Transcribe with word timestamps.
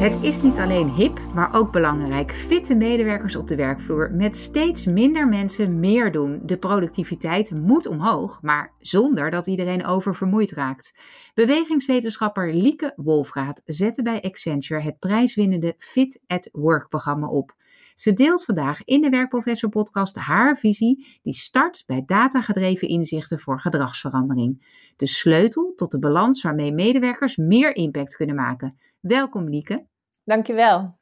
Het 0.00 0.22
is 0.22 0.42
niet 0.42 0.58
alleen 0.58 0.90
hip, 0.90 1.20
maar 1.34 1.54
ook 1.54 1.72
belangrijk. 1.72 2.32
Fitte 2.32 2.74
medewerkers 2.74 3.36
op 3.36 3.48
de 3.48 3.56
werkvloer. 3.56 4.12
Met 4.12 4.36
steeds 4.36 4.84
minder 4.84 5.28
mensen 5.28 5.80
meer 5.80 6.12
doen. 6.12 6.40
De 6.44 6.58
productiviteit 6.58 7.50
moet 7.50 7.86
omhoog, 7.86 8.42
maar 8.42 8.72
zonder 8.78 9.30
dat 9.30 9.46
iedereen 9.46 9.84
oververmoeid 9.84 10.50
raakt. 10.50 10.94
Bewegingswetenschapper 11.34 12.54
Lieke 12.54 12.92
Wolfraat 12.96 13.62
zette 13.64 14.02
bij 14.02 14.22
Accenture 14.22 14.80
het 14.80 14.98
prijswinnende 14.98 15.74
Fit 15.78 16.20
at 16.26 16.48
Work 16.52 16.88
programma 16.88 17.28
op. 17.28 17.54
Ze 17.94 18.12
deelt 18.12 18.44
vandaag 18.44 18.84
in 18.84 19.00
de 19.00 19.08
Werkprofessor 19.08 19.68
podcast 19.68 20.16
haar 20.16 20.58
visie 20.58 21.18
die 21.22 21.34
start 21.34 21.82
bij 21.86 22.02
datagedreven 22.06 22.88
inzichten 22.88 23.38
voor 23.38 23.60
gedragsverandering. 23.60 24.82
De 24.96 25.06
sleutel 25.06 25.72
tot 25.76 25.90
de 25.90 25.98
balans 25.98 26.42
waarmee 26.42 26.72
medewerkers 26.72 27.36
meer 27.36 27.76
impact 27.76 28.16
kunnen 28.16 28.36
maken. 28.36 28.78
Welkom 29.00 29.48
Lieke. 29.48 29.89
Dankjewel. 30.30 30.98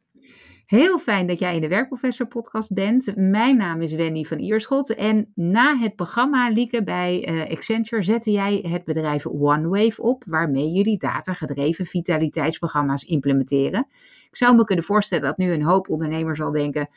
Heel 0.66 0.98
fijn 0.98 1.26
dat 1.26 1.38
jij 1.38 1.54
in 1.54 1.60
de 1.60 1.68
Werkprofessor 1.68 2.26
podcast 2.26 2.72
bent. 2.72 3.12
Mijn 3.16 3.56
naam 3.56 3.82
is 3.82 3.92
Wendy 3.92 4.24
van 4.24 4.38
Ierschot 4.38 4.94
en 4.94 5.32
na 5.34 5.76
het 5.76 5.96
programma 5.96 6.48
Lieke 6.48 6.82
bij 6.82 7.28
uh, 7.28 7.50
Accenture 7.50 8.02
zette 8.02 8.30
jij 8.30 8.64
het 8.68 8.84
bedrijf 8.84 9.26
OneWave 9.26 10.02
op, 10.02 10.24
waarmee 10.26 10.70
jullie 10.70 10.98
datagedreven 10.98 11.86
vitaliteitsprogramma's 11.86 13.02
implementeren. 13.02 13.86
Ik 14.28 14.36
zou 14.36 14.56
me 14.56 14.64
kunnen 14.64 14.84
voorstellen 14.84 15.24
dat 15.24 15.38
nu 15.38 15.52
een 15.52 15.64
hoop 15.64 15.88
ondernemers 15.88 16.40
al 16.40 16.52
denken, 16.52 16.88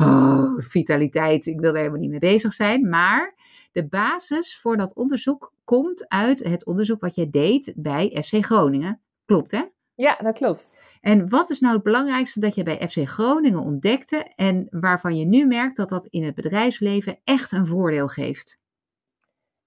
oh, 0.00 0.52
vitaliteit, 0.56 1.46
ik 1.46 1.60
wil 1.60 1.70
daar 1.72 1.80
helemaal 1.80 2.00
niet 2.00 2.10
mee 2.10 2.18
bezig 2.18 2.52
zijn, 2.52 2.88
maar 2.88 3.34
de 3.72 3.86
basis 3.86 4.58
voor 4.58 4.76
dat 4.76 4.94
onderzoek 4.94 5.52
komt 5.64 6.08
uit 6.08 6.44
het 6.44 6.66
onderzoek 6.66 7.00
wat 7.00 7.14
jij 7.14 7.30
deed 7.30 7.72
bij 7.76 8.22
FC 8.22 8.44
Groningen. 8.44 9.00
Klopt 9.24 9.50
hè? 9.50 9.62
Ja, 9.94 10.16
dat 10.22 10.38
klopt. 10.38 10.76
En 11.00 11.28
wat 11.28 11.50
is 11.50 11.60
nou 11.60 11.74
het 11.74 11.82
belangrijkste 11.82 12.40
dat 12.40 12.54
je 12.54 12.62
bij 12.62 12.88
FC 12.88 13.08
Groningen 13.08 13.60
ontdekte 13.60 14.32
en 14.34 14.66
waarvan 14.70 15.16
je 15.16 15.24
nu 15.24 15.46
merkt 15.46 15.76
dat 15.76 15.88
dat 15.88 16.06
in 16.06 16.24
het 16.24 16.34
bedrijfsleven 16.34 17.18
echt 17.24 17.52
een 17.52 17.66
voordeel 17.66 18.08
geeft? 18.08 18.58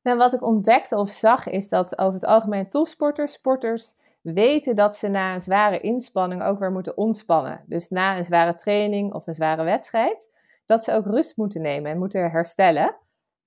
Nou, 0.02 0.18
wat 0.18 0.34
ik 0.34 0.44
ontdekte 0.44 0.98
of 0.98 1.10
zag 1.10 1.48
is 1.48 1.70
dat 1.70 1.98
over 1.98 2.14
het 2.14 2.26
algemeen 2.26 2.70
topsporters, 2.70 3.32
sporters, 3.34 3.96
weten 4.22 4.76
dat 4.76 4.96
ze 4.96 5.08
na 5.08 5.34
een 5.34 5.42
zware 5.42 5.80
inspanning 5.80 6.44
ook 6.44 6.60
weer 6.60 6.72
moeten 6.72 6.98
ontspannen. 6.98 7.64
Dus 7.66 7.90
na 7.90 8.18
een 8.18 8.24
zware 8.24 8.56
training 8.56 9.14
of 9.14 9.28
een 9.28 9.34
zware 9.34 9.64
wedstrijd, 9.64 10.30
dat 10.66 10.84
ze 10.84 10.94
ook 10.94 11.06
rust 11.06 11.38
moeten 11.38 11.62
nemen 11.62 11.92
en 11.92 11.98
moeten 11.98 12.32
herstellen. 12.32 12.96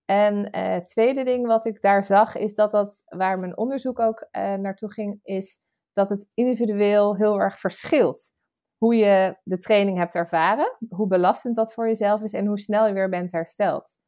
En 0.04 0.50
eh, 0.50 0.72
het 0.72 0.86
tweede 0.86 1.24
ding 1.24 1.46
wat 1.46 1.64
ik 1.64 1.80
daar 1.80 2.02
zag, 2.04 2.36
is 2.36 2.54
dat 2.54 2.70
dat, 2.70 3.02
waar 3.06 3.38
mijn 3.38 3.56
onderzoek 3.56 3.98
ook 3.98 4.26
eh, 4.30 4.54
naartoe 4.54 4.92
ging, 4.92 5.20
is 5.22 5.60
dat 5.92 6.08
het 6.08 6.26
individueel 6.34 7.16
heel 7.16 7.40
erg 7.40 7.58
verschilt. 7.58 8.32
Hoe 8.76 8.96
je 8.96 9.36
de 9.42 9.58
training 9.58 9.98
hebt 9.98 10.14
ervaren, 10.14 10.76
hoe 10.88 11.06
belastend 11.06 11.56
dat 11.56 11.72
voor 11.72 11.86
jezelf 11.86 12.22
is 12.22 12.32
en 12.32 12.46
hoe 12.46 12.58
snel 12.58 12.86
je 12.86 12.92
weer 12.92 13.08
bent 13.08 13.32
hersteld. 13.32 13.98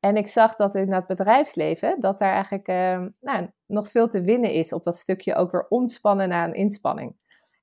En 0.00 0.16
ik 0.16 0.26
zag 0.26 0.56
dat 0.56 0.74
in 0.74 0.92
het 0.92 1.06
bedrijfsleven, 1.06 2.00
dat 2.00 2.18
daar 2.18 2.32
eigenlijk 2.32 2.68
uh, 2.68 3.06
nou, 3.20 3.50
nog 3.66 3.88
veel 3.88 4.08
te 4.08 4.20
winnen 4.20 4.50
is 4.50 4.72
op 4.72 4.82
dat 4.82 4.96
stukje 4.96 5.34
ook 5.34 5.50
weer 5.50 5.66
ontspannen 5.68 6.28
na 6.28 6.44
een 6.44 6.54
inspanning. 6.54 7.16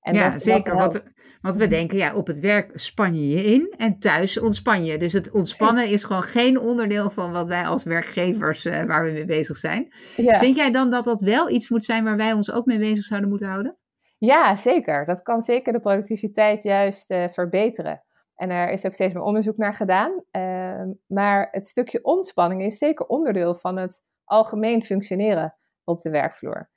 En 0.03 0.13
ja, 0.13 0.37
zeker. 0.37 0.75
Want, 0.75 1.03
want, 1.41 1.57
we 1.57 1.67
denken, 1.67 1.97
ja, 1.97 2.15
op 2.15 2.27
het 2.27 2.39
werk 2.39 2.71
span 2.73 3.15
je 3.15 3.29
je 3.29 3.43
in 3.43 3.73
en 3.77 3.99
thuis 3.99 4.39
ontspan 4.39 4.85
je. 4.85 4.97
Dus 4.97 5.13
het 5.13 5.31
ontspannen 5.31 5.87
is 5.87 6.03
gewoon 6.03 6.23
geen 6.23 6.59
onderdeel 6.59 7.09
van 7.09 7.31
wat 7.31 7.47
wij 7.47 7.65
als 7.65 7.83
werkgevers, 7.83 8.65
uh, 8.65 8.83
waar 8.83 9.03
we 9.03 9.11
mee 9.11 9.25
bezig 9.25 9.57
zijn. 9.57 9.93
Ja. 10.15 10.39
Vind 10.39 10.55
jij 10.55 10.71
dan 10.71 10.89
dat 10.89 11.03
dat 11.03 11.21
wel 11.21 11.49
iets 11.49 11.69
moet 11.69 11.85
zijn 11.85 12.03
waar 12.03 12.17
wij 12.17 12.33
ons 12.33 12.51
ook 12.51 12.65
mee 12.65 12.79
bezig 12.79 13.03
zouden 13.03 13.29
moeten 13.29 13.47
houden? 13.47 13.77
Ja, 14.17 14.55
zeker. 14.55 15.05
Dat 15.05 15.21
kan 15.21 15.41
zeker 15.41 15.73
de 15.73 15.79
productiviteit 15.79 16.63
juist 16.63 17.11
uh, 17.11 17.27
verbeteren. 17.27 18.03
En 18.35 18.49
er 18.49 18.69
is 18.69 18.85
ook 18.85 18.93
steeds 18.93 19.13
meer 19.13 19.23
onderzoek 19.23 19.57
naar 19.57 19.75
gedaan. 19.75 20.23
Uh, 20.31 20.81
maar 21.07 21.47
het 21.51 21.67
stukje 21.67 22.03
ontspanning 22.03 22.63
is 22.63 22.77
zeker 22.77 23.05
onderdeel 23.05 23.53
van 23.53 23.77
het 23.77 24.03
algemeen 24.23 24.83
functioneren 24.83 25.57
op 25.83 26.01
de 26.01 26.09
werkvloer. 26.09 26.71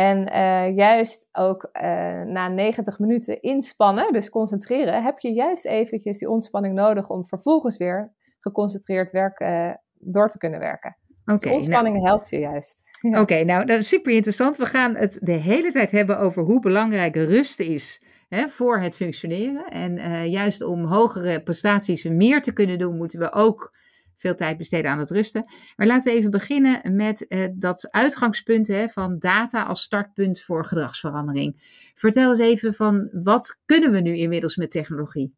En 0.00 0.28
uh, 0.32 0.76
juist 0.76 1.28
ook 1.32 1.68
uh, 1.72 1.82
na 2.22 2.48
90 2.48 2.98
minuten 2.98 3.42
inspannen, 3.42 4.12
dus 4.12 4.30
concentreren, 4.30 5.02
heb 5.02 5.18
je 5.18 5.32
juist 5.32 5.66
eventjes 5.66 6.18
die 6.18 6.30
ontspanning 6.30 6.74
nodig 6.74 7.10
om 7.10 7.26
vervolgens 7.26 7.76
weer 7.76 8.12
geconcentreerd 8.40 9.10
werk 9.10 9.40
uh, 9.40 9.70
door 9.98 10.28
te 10.28 10.38
kunnen 10.38 10.60
werken. 10.60 10.96
Okay, 11.24 11.36
dus 11.36 11.52
ontspanning 11.52 11.94
nou, 11.94 12.06
helpt 12.06 12.30
je 12.30 12.38
juist. 12.38 12.82
Oké, 13.22 13.44
nou 13.44 13.64
dat 13.64 13.78
is 13.78 13.88
super 13.88 14.12
interessant. 14.12 14.56
We 14.56 14.66
gaan 14.66 14.96
het 14.96 15.18
de 15.22 15.32
hele 15.32 15.72
tijd 15.72 15.90
hebben 15.90 16.18
over 16.18 16.42
hoe 16.42 16.60
belangrijk 16.60 17.16
rust 17.16 17.60
is 17.60 18.02
hè, 18.28 18.48
voor 18.48 18.78
het 18.78 18.96
functioneren. 18.96 19.64
En 19.64 20.30
juist 20.30 20.62
om 20.62 20.84
hogere 20.84 21.42
prestaties 21.42 22.04
meer 22.04 22.42
te 22.42 22.52
kunnen 22.52 22.78
doen, 22.78 22.96
moeten 22.96 23.18
we 23.18 23.32
ook 23.32 23.76
veel 24.20 24.34
tijd 24.34 24.56
besteden 24.56 24.90
aan 24.90 24.98
het 24.98 25.10
rusten. 25.10 25.44
Maar 25.76 25.86
laten 25.86 26.12
we 26.12 26.18
even 26.18 26.30
beginnen 26.30 26.96
met 26.96 27.24
uh, 27.28 27.48
dat 27.52 27.90
uitgangspunt 27.90 28.66
hè, 28.66 28.88
van 28.88 29.18
data 29.18 29.62
als 29.62 29.82
startpunt 29.82 30.42
voor 30.42 30.64
gedragsverandering. 30.64 31.80
Vertel 31.94 32.30
eens 32.30 32.40
even 32.40 32.74
van 32.74 33.08
wat 33.12 33.58
kunnen 33.64 33.90
we 33.90 34.00
nu 34.00 34.16
inmiddels 34.16 34.56
met 34.56 34.70
technologie? 34.70 35.34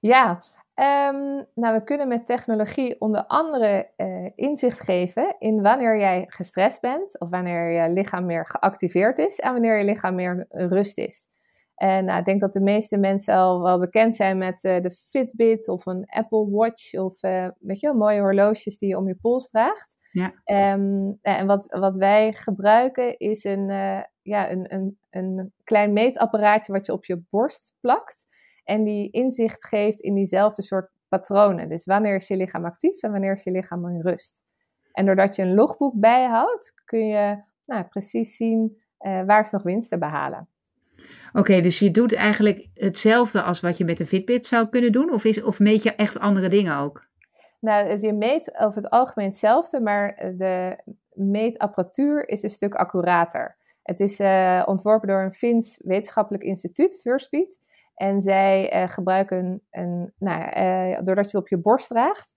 Ja, 0.00 0.42
um, 0.74 1.46
nou 1.54 1.74
we 1.74 1.84
kunnen 1.84 2.08
met 2.08 2.26
technologie 2.26 3.00
onder 3.00 3.24
andere 3.26 3.90
uh, 3.96 4.30
inzicht 4.34 4.80
geven 4.80 5.36
in 5.38 5.62
wanneer 5.62 5.98
jij 5.98 6.24
gestrest 6.28 6.80
bent 6.80 7.20
of 7.20 7.30
wanneer 7.30 7.70
je 7.70 7.92
lichaam 7.92 8.26
meer 8.26 8.46
geactiveerd 8.46 9.18
is 9.18 9.38
en 9.38 9.52
wanneer 9.52 9.78
je 9.78 9.84
lichaam 9.84 10.14
meer 10.14 10.46
rust 10.48 10.98
is. 10.98 11.28
En 11.78 12.04
nou, 12.04 12.18
ik 12.18 12.24
denk 12.24 12.40
dat 12.40 12.52
de 12.52 12.60
meeste 12.60 12.98
mensen 12.98 13.34
al 13.34 13.62
wel 13.62 13.78
bekend 13.78 14.16
zijn 14.16 14.38
met 14.38 14.64
uh, 14.64 14.80
de 14.80 14.90
Fitbit 14.90 15.68
of 15.68 15.86
een 15.86 16.04
Apple 16.06 16.50
Watch 16.50 16.94
of 16.94 17.22
uh, 17.22 17.48
weet 17.58 17.80
je 17.80 17.86
wel, 17.86 17.96
mooie 17.96 18.20
horloges 18.20 18.78
die 18.78 18.88
je 18.88 18.96
om 18.96 19.08
je 19.08 19.14
pols 19.14 19.50
draagt. 19.50 19.96
Ja. 20.12 20.32
Um, 20.74 21.18
en 21.22 21.46
wat, 21.46 21.66
wat 21.66 21.96
wij 21.96 22.32
gebruiken 22.32 23.18
is 23.18 23.44
een, 23.44 23.70
uh, 23.70 24.00
ja, 24.22 24.50
een, 24.50 24.74
een, 24.74 24.98
een 25.10 25.52
klein 25.64 25.92
meetapparaatje 25.92 26.72
wat 26.72 26.86
je 26.86 26.92
op 26.92 27.04
je 27.04 27.22
borst 27.30 27.74
plakt. 27.80 28.26
En 28.64 28.84
die 28.84 29.10
inzicht 29.10 29.66
geeft 29.66 30.00
in 30.00 30.14
diezelfde 30.14 30.62
soort 30.62 30.90
patronen. 31.08 31.68
Dus 31.68 31.84
wanneer 31.84 32.14
is 32.14 32.28
je 32.28 32.36
lichaam 32.36 32.64
actief 32.64 33.02
en 33.02 33.10
wanneer 33.10 33.32
is 33.32 33.44
je 33.44 33.50
lichaam 33.50 33.88
in 33.88 34.00
rust. 34.00 34.44
En 34.92 35.06
doordat 35.06 35.36
je 35.36 35.42
een 35.42 35.54
logboek 35.54 36.00
bijhoudt, 36.00 36.72
kun 36.84 37.06
je 37.06 37.42
nou, 37.64 37.84
precies 37.84 38.36
zien 38.36 38.82
waar 38.98 39.40
is 39.40 39.50
nog 39.50 39.62
winst 39.62 39.88
te 39.88 39.98
behalen. 39.98 40.48
Oké, 41.32 41.60
dus 41.60 41.78
je 41.78 41.90
doet 41.90 42.14
eigenlijk 42.14 42.66
hetzelfde 42.74 43.42
als 43.42 43.60
wat 43.60 43.76
je 43.78 43.84
met 43.84 44.00
een 44.00 44.06
Fitbit 44.06 44.46
zou 44.46 44.68
kunnen 44.68 44.92
doen? 44.92 45.12
Of, 45.12 45.24
is, 45.24 45.42
of 45.42 45.58
meet 45.58 45.82
je 45.82 45.94
echt 45.94 46.18
andere 46.18 46.48
dingen 46.48 46.76
ook? 46.76 47.06
Nou, 47.60 47.88
dus 47.88 48.00
je 48.00 48.12
meet 48.12 48.58
over 48.58 48.82
het 48.82 48.90
algemeen 48.90 49.28
hetzelfde, 49.28 49.80
maar 49.80 50.32
de 50.36 50.78
meetapparatuur 51.12 52.28
is 52.28 52.42
een 52.42 52.50
stuk 52.50 52.74
accurater. 52.74 53.56
Het 53.82 54.00
is 54.00 54.20
uh, 54.20 54.62
ontworpen 54.66 55.08
door 55.08 55.22
een 55.22 55.32
Fins 55.32 55.80
wetenschappelijk 55.84 56.44
instituut, 56.44 57.00
Vurspeed. 57.02 57.58
En 57.94 58.20
zij 58.20 58.74
uh, 58.74 58.88
gebruiken, 58.88 59.62
een, 59.70 60.12
nou, 60.18 60.42
uh, 60.42 61.00
doordat 61.04 61.30
je 61.30 61.36
het 61.36 61.46
op 61.46 61.48
je 61.48 61.58
borst 61.58 61.88
draagt, 61.88 62.36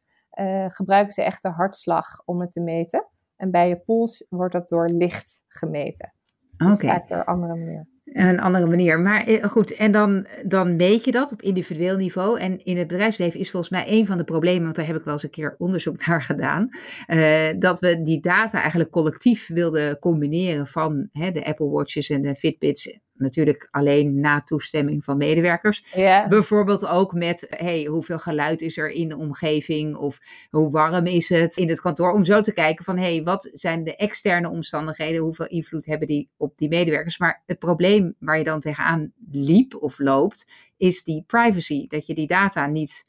gebruiken 0.67 1.13
ze 1.13 1.21
echt 1.23 1.41
de 1.41 1.49
hartslag 1.49 2.21
om 2.25 2.41
het 2.41 2.51
te 2.51 2.61
meten. 2.61 3.07
En 3.35 3.51
bij 3.51 3.69
je 3.69 3.79
pols 3.79 4.25
wordt 4.29 4.53
dat 4.53 4.69
door 4.69 4.89
licht 4.89 5.43
gemeten. 5.47 6.13
Dus 6.57 6.75
okay. 6.75 6.89
vaak 6.89 7.07
door 7.07 7.25
andere 7.25 7.55
manier. 7.55 7.87
Een 8.11 8.39
andere 8.39 8.67
manier. 8.67 8.99
Maar 8.99 9.23
eh, 9.23 9.43
goed, 9.43 9.75
en 9.75 9.91
dan, 9.91 10.27
dan 10.45 10.75
meet 10.75 11.03
je 11.03 11.11
dat 11.11 11.31
op 11.31 11.41
individueel 11.41 11.97
niveau. 11.97 12.39
En 12.39 12.63
in 12.63 12.77
het 12.77 12.87
bedrijfsleven 12.87 13.39
is 13.39 13.51
volgens 13.51 13.71
mij 13.71 13.85
een 13.87 14.05
van 14.05 14.17
de 14.17 14.23
problemen, 14.23 14.63
want 14.63 14.75
daar 14.75 14.85
heb 14.85 14.95
ik 14.95 15.03
wel 15.03 15.13
eens 15.13 15.23
een 15.23 15.29
keer 15.29 15.55
onderzoek 15.57 16.05
naar 16.05 16.21
gedaan, 16.21 16.69
uh, 17.07 17.47
dat 17.59 17.79
we 17.79 18.03
die 18.03 18.21
data 18.21 18.59
eigenlijk 18.59 18.91
collectief 18.91 19.47
wilden 19.47 19.99
combineren 19.99 20.67
van 20.67 21.09
hè, 21.11 21.31
de 21.31 21.45
Apple 21.45 21.69
Watches 21.69 22.09
en 22.09 22.21
de 22.21 22.35
Fitbits 22.35 22.99
natuurlijk 23.21 23.67
alleen 23.71 24.19
na 24.19 24.41
toestemming 24.41 25.03
van 25.03 25.17
medewerkers. 25.17 25.83
Bijvoorbeeld 26.29 26.87
ook 26.87 27.13
met 27.13 27.47
hey, 27.49 27.85
hoeveel 27.85 28.19
geluid 28.19 28.61
is 28.61 28.77
er 28.77 28.89
in 28.89 29.09
de 29.09 29.17
omgeving 29.17 29.95
of 29.95 30.19
hoe 30.49 30.69
warm 30.71 31.05
is 31.05 31.29
het 31.29 31.57
in 31.57 31.69
het 31.69 31.79
kantoor. 31.79 32.11
Om 32.11 32.25
zo 32.25 32.41
te 32.41 32.53
kijken 32.53 32.85
van 32.85 32.97
hey, 32.97 33.23
wat 33.23 33.49
zijn 33.53 33.83
de 33.83 33.95
externe 33.95 34.49
omstandigheden, 34.49 35.21
hoeveel 35.21 35.47
invloed 35.47 35.85
hebben 35.85 36.07
die 36.07 36.29
op 36.37 36.57
die 36.57 36.69
medewerkers. 36.69 37.17
Maar 37.17 37.43
het 37.45 37.59
probleem 37.59 38.15
waar 38.19 38.37
je 38.37 38.43
dan 38.43 38.59
tegenaan 38.59 39.11
liep 39.31 39.75
of 39.75 39.99
loopt, 39.99 40.51
is 40.77 41.03
die 41.03 41.23
privacy. 41.27 41.87
Dat 41.87 42.05
je 42.05 42.15
die 42.15 42.27
data 42.27 42.67
niet 42.67 43.05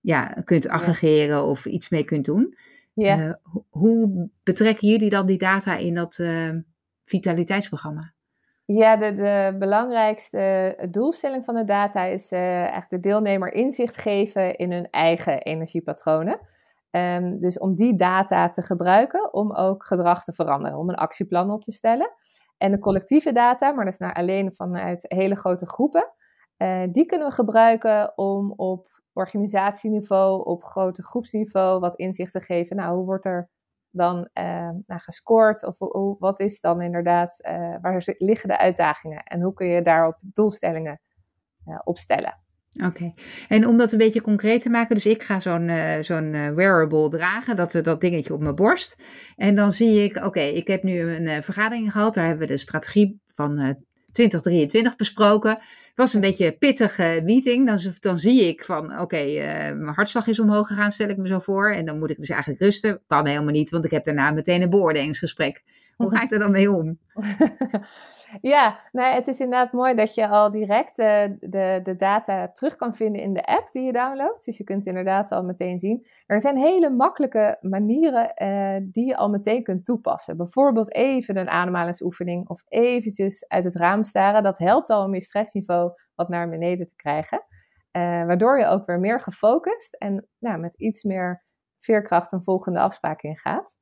ja, 0.00 0.24
kunt 0.44 0.68
aggregeren 0.68 1.44
of 1.44 1.66
iets 1.66 1.88
mee 1.88 2.04
kunt 2.04 2.24
doen. 2.24 2.56
Ja. 2.94 3.40
hoe 3.68 4.30
betrekken 4.42 4.88
jullie 4.88 5.10
dan 5.10 5.26
die 5.26 5.38
data 5.38 5.76
in 5.76 5.94
dat 5.94 6.18
vitaliteitsprogramma? 7.04 8.14
Ja, 8.72 8.96
de, 8.96 9.56
belangrijkste 9.58 10.76
doelstelling 10.90 11.44
van 11.44 11.54
de 11.54 11.64
data 11.64 12.04
is 12.04 12.32
uh, 12.32 12.76
echt 12.76 12.90
de 12.90 13.00
deelnemer 13.00 13.52
inzicht 13.52 13.96
geven 13.96 14.56
in 14.56 14.72
hun 14.72 14.90
eigen 14.90 15.42
energiepatronen. 15.42 16.40
Um, 16.90 17.40
dus 17.40 17.58
om 17.58 17.74
die 17.74 17.94
data 17.94 18.48
te 18.48 18.62
gebruiken 18.62 19.34
om 19.34 19.52
ook 19.52 19.84
gedrag 19.84 20.24
te 20.24 20.32
veranderen, 20.32 20.78
om 20.78 20.88
een 20.88 20.94
actieplan 20.94 21.50
op 21.50 21.62
te 21.62 21.72
stellen. 21.72 22.10
En 22.58 22.70
de 22.70 22.78
collectieve 22.78 23.32
data, 23.32 23.72
maar 23.72 23.84
dat 23.84 23.92
is 23.92 23.98
nou 23.98 24.12
alleen 24.12 24.54
vanuit 24.54 25.04
hele 25.08 25.36
grote 25.36 25.66
groepen, 25.66 26.12
uh, 26.58 26.82
die 26.90 27.06
kunnen 27.06 27.28
we 27.28 27.34
gebruiken 27.34 28.12
om 28.18 28.52
op 28.56 28.90
organisatieniveau, 29.12 30.44
op 30.44 30.62
grote 30.62 31.02
groepsniveau 31.02 31.80
wat 31.80 31.96
inzicht 31.96 32.32
te 32.32 32.40
geven. 32.40 32.76
Nou, 32.76 32.96
hoe 32.96 33.04
wordt 33.04 33.24
er 33.24 33.50
dan 33.90 34.28
uh, 34.40 34.70
gescoord? 34.86 35.66
Of 35.66 35.78
hoe, 35.78 36.16
wat 36.18 36.40
is 36.40 36.60
dan 36.60 36.82
inderdaad, 36.82 37.40
uh, 37.48 37.74
waar 37.80 38.14
liggen 38.18 38.48
de 38.48 38.58
uitdagingen? 38.58 39.22
En 39.22 39.40
hoe 39.40 39.52
kun 39.52 39.66
je 39.66 39.82
daarop 39.82 40.16
doelstellingen 40.20 41.00
uh, 41.66 41.78
opstellen? 41.84 42.38
Oké, 42.86 43.12
en 43.48 43.66
om 43.66 43.76
dat 43.76 43.92
een 43.92 43.98
beetje 43.98 44.20
concreet 44.20 44.62
te 44.62 44.70
maken, 44.70 44.94
dus 44.94 45.06
ik 45.06 45.22
ga 45.22 45.40
zo'n 45.40 45.70
zo'n 46.00 46.54
wearable 46.54 47.08
dragen, 47.08 47.56
dat, 47.56 47.72
dat 47.82 48.00
dingetje 48.00 48.34
op 48.34 48.40
mijn 48.40 48.54
borst. 48.54 49.02
En 49.36 49.54
dan 49.54 49.72
zie 49.72 50.02
ik, 50.02 50.16
oké, 50.24 50.40
ik 50.40 50.66
heb 50.66 50.82
nu 50.82 51.00
een 51.00 51.42
vergadering 51.42 51.92
gehad, 51.92 52.14
daar 52.14 52.26
hebben 52.26 52.46
we 52.46 52.52
de 52.52 52.58
strategie 52.58 53.20
van 53.26 53.76
2023 54.12 54.96
besproken. 54.96 55.50
Het 55.50 56.08
was 56.08 56.14
een 56.14 56.20
beetje 56.20 56.46
een 56.46 56.58
pittige 56.58 57.20
meeting. 57.24 57.66
Dan, 57.66 57.94
dan 58.00 58.18
zie 58.18 58.48
ik 58.48 58.64
van, 58.64 59.00
oké, 59.00 59.24
uh, 59.24 59.42
mijn 59.78 59.94
hartslag 59.94 60.26
is 60.26 60.40
omhoog 60.40 60.66
gegaan, 60.66 60.92
stel 60.92 61.08
ik 61.08 61.16
me 61.16 61.28
zo 61.28 61.38
voor. 61.38 61.70
En 61.70 61.84
dan 61.84 61.98
moet 61.98 62.10
ik 62.10 62.16
dus 62.16 62.28
eigenlijk 62.28 62.60
rusten. 62.60 63.00
Kan 63.06 63.26
helemaal 63.26 63.52
niet, 63.52 63.70
want 63.70 63.84
ik 63.84 63.90
heb 63.90 64.04
daarna 64.04 64.30
meteen 64.30 64.62
een 64.62 64.70
beoordelingsgesprek. 64.70 65.62
Hoe 65.96 66.10
ga 66.14 66.22
ik 66.22 66.32
er 66.32 66.38
dan 66.38 66.50
mee 66.50 66.70
om? 66.70 66.98
ja, 68.40 68.80
nou, 68.92 69.14
het 69.14 69.26
is 69.28 69.40
inderdaad 69.40 69.72
mooi 69.72 69.94
dat 69.94 70.14
je 70.14 70.28
al 70.28 70.50
direct 70.50 70.98
uh, 70.98 71.22
de, 71.40 71.80
de 71.82 71.96
data 71.96 72.48
terug 72.48 72.76
kan 72.76 72.94
vinden 72.94 73.22
in 73.22 73.32
de 73.32 73.44
app 73.44 73.72
die 73.72 73.82
je 73.82 73.92
downloadt. 73.92 74.44
Dus 74.44 74.56
je 74.56 74.64
kunt 74.64 74.86
inderdaad 74.86 75.30
al 75.30 75.42
meteen 75.42 75.78
zien. 75.78 76.06
Er 76.26 76.40
zijn 76.40 76.56
hele 76.56 76.90
makkelijke 76.90 77.58
manieren 77.60 78.32
uh, 78.42 78.88
die 78.92 79.06
je 79.06 79.16
al 79.16 79.30
meteen 79.30 79.62
kunt 79.62 79.84
toepassen. 79.84 80.36
Bijvoorbeeld 80.36 80.94
even 80.94 81.36
een 81.36 81.50
ademhalingsoefening 81.50 82.48
of 82.48 82.62
eventjes 82.68 83.48
uit 83.48 83.64
het 83.64 83.74
raam 83.74 84.04
staren. 84.04 84.42
Dat 84.42 84.58
helpt 84.58 84.90
al 84.90 85.04
om 85.04 85.14
je 85.14 85.20
stressniveau 85.20 85.92
wat 86.14 86.28
naar 86.28 86.48
beneden 86.48 86.86
te 86.86 86.96
krijgen. 86.96 87.44
Uh, 87.96 88.02
waardoor 88.02 88.58
je 88.58 88.66
ook 88.66 88.86
weer 88.86 89.00
meer 89.00 89.20
gefocust 89.20 89.94
en 89.94 90.28
nou, 90.38 90.58
met 90.58 90.74
iets 90.74 91.02
meer 91.02 91.42
veerkracht 91.78 92.32
een 92.32 92.42
volgende 92.42 92.80
afspraak 92.80 93.22
ingaat. 93.22 93.78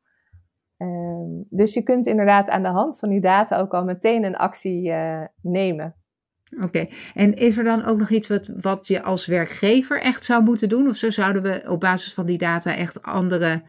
Um, 1.18 1.44
dus 1.48 1.74
je 1.74 1.82
kunt 1.82 2.06
inderdaad 2.06 2.48
aan 2.48 2.62
de 2.62 2.68
hand 2.68 2.98
van 2.98 3.08
die 3.08 3.20
data 3.20 3.58
ook 3.58 3.74
al 3.74 3.84
meteen 3.84 4.24
een 4.24 4.36
actie 4.36 4.88
uh, 4.88 5.24
nemen. 5.42 5.94
Oké, 6.62 6.88
en 7.14 7.34
is 7.34 7.56
er 7.56 7.64
dan 7.64 7.84
ook 7.84 7.98
nog 7.98 8.10
iets 8.10 8.28
wat, 8.28 8.50
wat 8.60 8.86
je 8.86 9.02
als 9.02 9.26
werkgever 9.26 10.00
echt 10.00 10.24
zou 10.24 10.42
moeten 10.42 10.68
doen? 10.68 10.88
Of 10.88 10.96
zo 10.96 11.10
zouden 11.10 11.42
we 11.42 11.64
op 11.66 11.80
basis 11.80 12.14
van 12.14 12.26
die 12.26 12.38
data 12.38 12.76
echt 12.76 13.02
andere, 13.02 13.62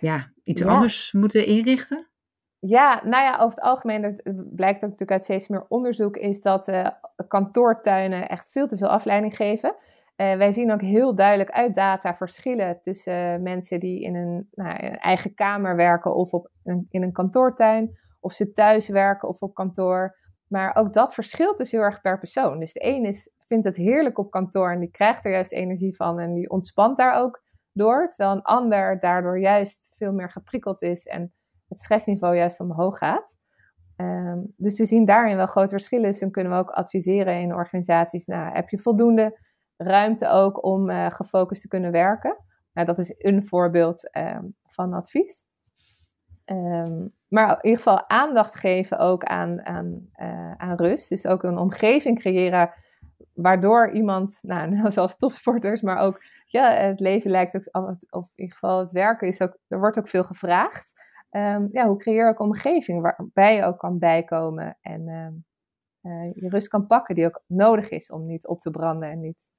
ja, 0.00 0.32
iets 0.44 0.64
anders 0.64 1.12
moeten 1.12 1.46
inrichten? 1.46 2.06
Ja, 2.58 3.00
nou 3.04 3.24
ja, 3.24 3.32
over 3.32 3.48
het 3.48 3.60
algemeen, 3.60 4.02
dat 4.02 4.22
blijkt 4.54 4.76
ook 4.76 4.90
natuurlijk 4.90 5.10
uit 5.10 5.24
steeds 5.24 5.48
meer 5.48 5.66
onderzoek, 5.68 6.16
is 6.16 6.42
dat 6.42 6.68
uh, 6.68 6.88
kantoortuinen 7.28 8.28
echt 8.28 8.50
veel 8.50 8.66
te 8.66 8.76
veel 8.76 8.88
afleiding 8.88 9.36
geven. 9.36 9.74
Uh, 10.20 10.34
wij 10.34 10.52
zien 10.52 10.72
ook 10.72 10.80
heel 10.80 11.14
duidelijk 11.14 11.50
uit 11.50 11.74
data 11.74 12.14
verschillen 12.14 12.80
tussen 12.80 13.42
mensen 13.42 13.80
die 13.80 14.02
in 14.02 14.14
een, 14.14 14.48
nou, 14.50 14.76
eigen 14.86 15.34
kamer 15.34 15.76
werken 15.76 16.14
of 16.14 16.32
op 16.32 16.50
in 16.88 17.02
een 17.02 17.12
kantoortuin, 17.12 17.90
of 18.20 18.32
ze 18.32 18.52
thuis 18.52 18.88
werken 18.88 19.28
of 19.28 19.42
op 19.42 19.54
kantoor. 19.54 20.16
Maar 20.48 20.76
ook 20.76 20.92
dat 20.92 21.14
verschilt 21.14 21.58
dus 21.58 21.70
heel 21.70 21.80
erg 21.80 22.00
per 22.00 22.18
persoon. 22.18 22.58
Dus 22.58 22.72
de 22.72 22.84
een 22.84 23.04
is, 23.04 23.30
vindt 23.46 23.64
het 23.64 23.76
heerlijk 23.76 24.18
op 24.18 24.30
kantoor 24.30 24.72
en 24.72 24.80
die 24.80 24.90
krijgt 24.90 25.24
er 25.24 25.32
juist 25.32 25.52
energie 25.52 25.96
van 25.96 26.18
en 26.18 26.34
die 26.34 26.50
ontspant 26.50 26.96
daar 26.96 27.20
ook 27.20 27.42
door. 27.72 28.08
Terwijl 28.08 28.36
een 28.36 28.42
ander 28.42 28.98
daardoor 28.98 29.40
juist 29.40 29.88
veel 29.94 30.12
meer 30.12 30.30
geprikkeld 30.30 30.82
is 30.82 31.06
en 31.06 31.32
het 31.68 31.80
stressniveau 31.80 32.36
juist 32.36 32.60
omhoog 32.60 32.98
gaat. 32.98 33.36
Um, 33.96 34.52
dus 34.56 34.78
we 34.78 34.84
zien 34.84 35.04
daarin 35.04 35.36
wel 35.36 35.46
grote 35.46 35.68
verschillen. 35.68 36.10
Dus 36.10 36.20
dan 36.20 36.30
kunnen 36.30 36.52
we 36.52 36.58
ook 36.58 36.70
adviseren 36.70 37.40
in 37.40 37.54
organisaties. 37.54 38.26
Nou, 38.26 38.54
heb 38.54 38.68
je 38.68 38.78
voldoende 38.78 39.38
ruimte 39.78 40.28
ook 40.28 40.64
om 40.64 40.90
uh, 40.90 41.10
gefocust 41.10 41.62
te 41.62 41.68
kunnen 41.68 41.92
werken. 41.92 42.44
Nou, 42.72 42.86
dat 42.86 42.98
is 42.98 43.14
een 43.18 43.46
voorbeeld 43.46 44.16
um, 44.16 44.48
van 44.66 44.92
advies. 44.92 45.46
Um, 46.50 47.14
maar 47.28 47.48
in 47.50 47.58
ieder 47.62 47.82
geval 47.82 48.08
aandacht 48.08 48.54
geven 48.54 48.98
ook 48.98 49.24
aan, 49.24 49.66
aan, 49.66 50.08
uh, 50.20 50.52
aan 50.52 50.76
rust. 50.76 51.08
Dus 51.08 51.26
ook 51.26 51.42
een 51.42 51.58
omgeving 51.58 52.18
creëren 52.18 52.70
waardoor 53.34 53.90
iemand, 53.90 54.38
nou, 54.42 54.70
nou 54.74 54.90
zelfs 54.90 55.16
topsporters, 55.16 55.80
maar 55.80 55.98
ook 55.98 56.22
ja, 56.44 56.70
het 56.70 57.00
leven 57.00 57.30
lijkt 57.30 57.74
ook, 57.76 57.88
of 58.10 58.26
in 58.26 58.32
ieder 58.34 58.54
geval 58.54 58.78
het 58.78 58.90
werken 58.90 59.28
is 59.28 59.40
ook, 59.40 59.58
er 59.68 59.78
wordt 59.78 59.98
ook 59.98 60.08
veel 60.08 60.24
gevraagd. 60.24 61.16
Um, 61.30 61.68
ja, 61.70 61.86
hoe 61.86 61.98
creëer 61.98 62.24
je 62.24 62.30
ook 62.30 62.38
een 62.38 62.46
omgeving 62.46 63.02
waarbij 63.02 63.56
je 63.56 63.64
ook 63.64 63.78
kan 63.78 63.98
bijkomen 63.98 64.78
en 64.80 65.08
uh, 66.02 66.24
je 66.34 66.48
rust 66.48 66.68
kan 66.68 66.86
pakken 66.86 67.14
die 67.14 67.26
ook 67.26 67.42
nodig 67.46 67.90
is 67.90 68.10
om 68.10 68.26
niet 68.26 68.46
op 68.46 68.60
te 68.60 68.70
branden 68.70 69.10
en 69.10 69.20
niet 69.20 69.50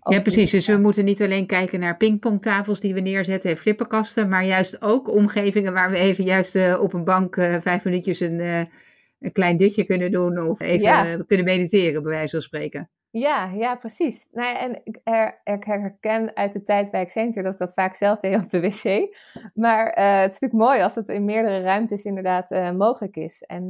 ja, 0.00 0.20
precies. 0.20 0.50
Dus 0.50 0.66
we 0.66 0.76
moeten 0.76 1.04
niet 1.04 1.22
alleen 1.22 1.46
kijken 1.46 1.80
naar 1.80 1.96
pingpongtafels 1.96 2.80
die 2.80 2.94
we 2.94 3.00
neerzetten 3.00 3.50
en 3.50 3.56
flipperkasten, 3.56 4.28
maar 4.28 4.44
juist 4.44 4.82
ook 4.82 5.08
omgevingen 5.08 5.72
waar 5.72 5.90
we 5.90 5.96
even 5.96 6.24
juist 6.24 6.54
uh, 6.54 6.80
op 6.80 6.92
een 6.92 7.04
bank 7.04 7.36
uh, 7.36 7.60
vijf 7.60 7.84
minuutjes 7.84 8.20
een, 8.20 8.38
uh, 8.38 8.58
een 9.18 9.32
klein 9.32 9.56
dutje 9.56 9.84
kunnen 9.84 10.10
doen 10.10 10.38
of 10.38 10.60
even 10.60 11.26
kunnen 11.26 11.46
mediteren, 11.46 12.02
bij 12.02 12.12
wijze 12.12 12.30
van 12.30 12.42
spreken. 12.42 12.90
Ja, 13.10 13.50
ja, 13.54 13.74
precies. 13.74 14.28
Nou 14.32 14.48
ja, 14.48 14.58
en 14.58 14.80
ik, 14.84 15.00
her, 15.04 15.40
ik, 15.44 15.64
herken 15.64 16.36
uit 16.36 16.52
de 16.52 16.62
tijd 16.62 16.90
bij 16.90 17.00
Accenture 17.00 17.42
dat 17.42 17.52
ik 17.52 17.58
dat 17.58 17.72
vaak 17.72 17.94
zelf 17.94 18.20
deed 18.20 18.42
op 18.42 18.48
de 18.48 18.60
wc. 18.60 19.16
Maar 19.54 19.86
het 19.86 20.32
is 20.32 20.40
natuurlijk 20.40 20.70
mooi 20.70 20.82
als 20.82 20.94
het 20.94 21.08
in 21.08 21.24
meerdere 21.24 21.60
ruimtes 21.60 22.04
inderdaad 22.04 22.50
mogelijk 22.74 23.16
is. 23.16 23.42
En 23.42 23.66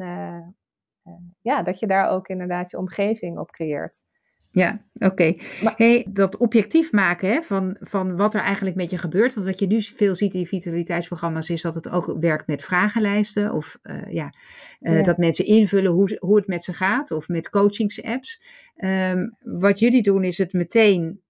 ja, 1.41 1.63
dat 1.63 1.79
je 1.79 1.87
daar 1.87 2.09
ook 2.09 2.29
inderdaad 2.29 2.71
je 2.71 2.79
omgeving 2.79 3.39
op 3.39 3.51
creëert. 3.51 4.05
Ja, 4.51 4.81
oké. 4.95 5.35
Hey, 5.77 6.07
dat 6.09 6.37
objectief 6.37 6.93
maken 6.93 7.31
hè, 7.31 7.43
van, 7.43 7.77
van 7.81 8.17
wat 8.17 8.35
er 8.35 8.41
eigenlijk 8.41 8.77
met 8.77 8.91
je 8.91 8.99
gebeurt. 8.99 9.35
Want 9.35 9.47
wat 9.47 9.59
je 9.59 9.67
nu 9.67 9.83
veel 9.83 10.15
ziet 10.15 10.35
in 10.35 10.47
vitaliteitsprogramma's 10.47 11.51
is 11.51 11.63
dat 11.63 11.75
het 11.75 11.89
ook 11.89 12.17
werkt 12.21 12.47
met 12.47 12.65
vragenlijsten. 12.65 13.53
Of 13.53 13.79
uh, 13.83 14.13
ja, 14.13 14.35
uh, 14.81 14.97
ja, 14.97 15.03
dat 15.03 15.19
mensen 15.19 15.45
invullen 15.45 15.93
hoe, 15.93 16.17
hoe 16.21 16.37
het 16.37 16.47
met 16.47 16.65
ze 16.65 16.73
gaat. 16.73 17.11
Of 17.11 17.29
met 17.29 17.51
coachingsapps. 17.51 18.43
Um, 18.77 19.37
wat 19.43 19.79
jullie 19.79 20.03
doen 20.03 20.25
is 20.25 20.39
het 20.39 20.53
meteen 20.53 21.21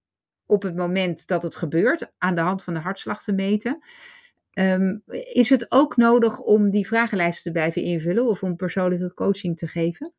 op 0.45 0.63
het 0.63 0.75
moment 0.75 1.27
dat 1.27 1.43
het 1.43 1.55
gebeurt 1.55 2.11
aan 2.17 2.35
de 2.35 2.41
hand 2.41 2.63
van 2.63 2.73
de 2.73 2.79
hartslag 2.79 3.23
te 3.23 3.33
meten. 3.33 3.79
Um, 4.53 5.01
is 5.33 5.49
het 5.49 5.71
ook 5.71 5.97
nodig 5.97 6.39
om 6.39 6.69
die 6.69 6.87
vragenlijsten 6.87 7.43
te 7.43 7.51
blijven 7.51 7.81
invullen 7.81 8.25
of 8.25 8.43
om 8.43 8.55
persoonlijke 8.55 9.13
coaching 9.13 9.57
te 9.57 9.67
geven? 9.67 10.13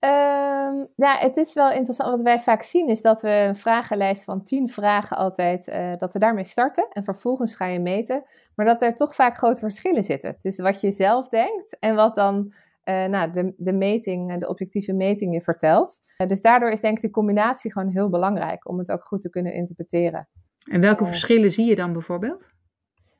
Um, 0.00 0.86
ja, 0.96 1.16
het 1.18 1.36
is 1.36 1.54
wel 1.54 1.70
interessant. 1.72 2.10
Wat 2.10 2.22
wij 2.22 2.38
vaak 2.38 2.62
zien 2.62 2.88
is 2.88 3.02
dat 3.02 3.20
we 3.20 3.28
een 3.28 3.56
vragenlijst 3.56 4.24
van 4.24 4.42
tien 4.42 4.68
vragen 4.68 5.16
altijd, 5.16 5.68
uh, 5.68 5.92
dat 5.96 6.12
we 6.12 6.18
daarmee 6.18 6.44
starten. 6.44 6.88
En 6.92 7.04
vervolgens 7.04 7.54
ga 7.54 7.66
je 7.66 7.80
meten. 7.80 8.24
Maar 8.54 8.66
dat 8.66 8.82
er 8.82 8.94
toch 8.94 9.14
vaak 9.14 9.36
grote 9.36 9.60
verschillen 9.60 10.02
zitten. 10.02 10.36
Tussen 10.36 10.64
wat 10.64 10.80
je 10.80 10.92
zelf 10.92 11.28
denkt 11.28 11.76
en 11.78 11.94
wat 11.94 12.14
dan 12.14 12.52
uh, 12.84 13.04
nou, 13.04 13.30
de, 13.30 13.54
de 13.56 13.72
meting, 13.72 14.38
de 14.38 14.48
objectieve 14.48 14.92
meting 14.92 15.34
je 15.34 15.40
vertelt. 15.40 15.98
Uh, 16.18 16.26
dus 16.26 16.40
daardoor 16.40 16.70
is 16.70 16.80
denk 16.80 16.96
ik 16.96 17.02
de 17.02 17.10
combinatie 17.10 17.72
gewoon 17.72 17.88
heel 17.88 18.08
belangrijk 18.08 18.68
om 18.68 18.78
het 18.78 18.90
ook 18.90 19.04
goed 19.04 19.20
te 19.20 19.30
kunnen 19.30 19.52
interpreteren. 19.52 20.28
En 20.70 20.80
welke 20.80 21.06
verschillen 21.06 21.52
zie 21.52 21.66
je 21.66 21.74
dan 21.74 21.92
bijvoorbeeld? 21.92 22.46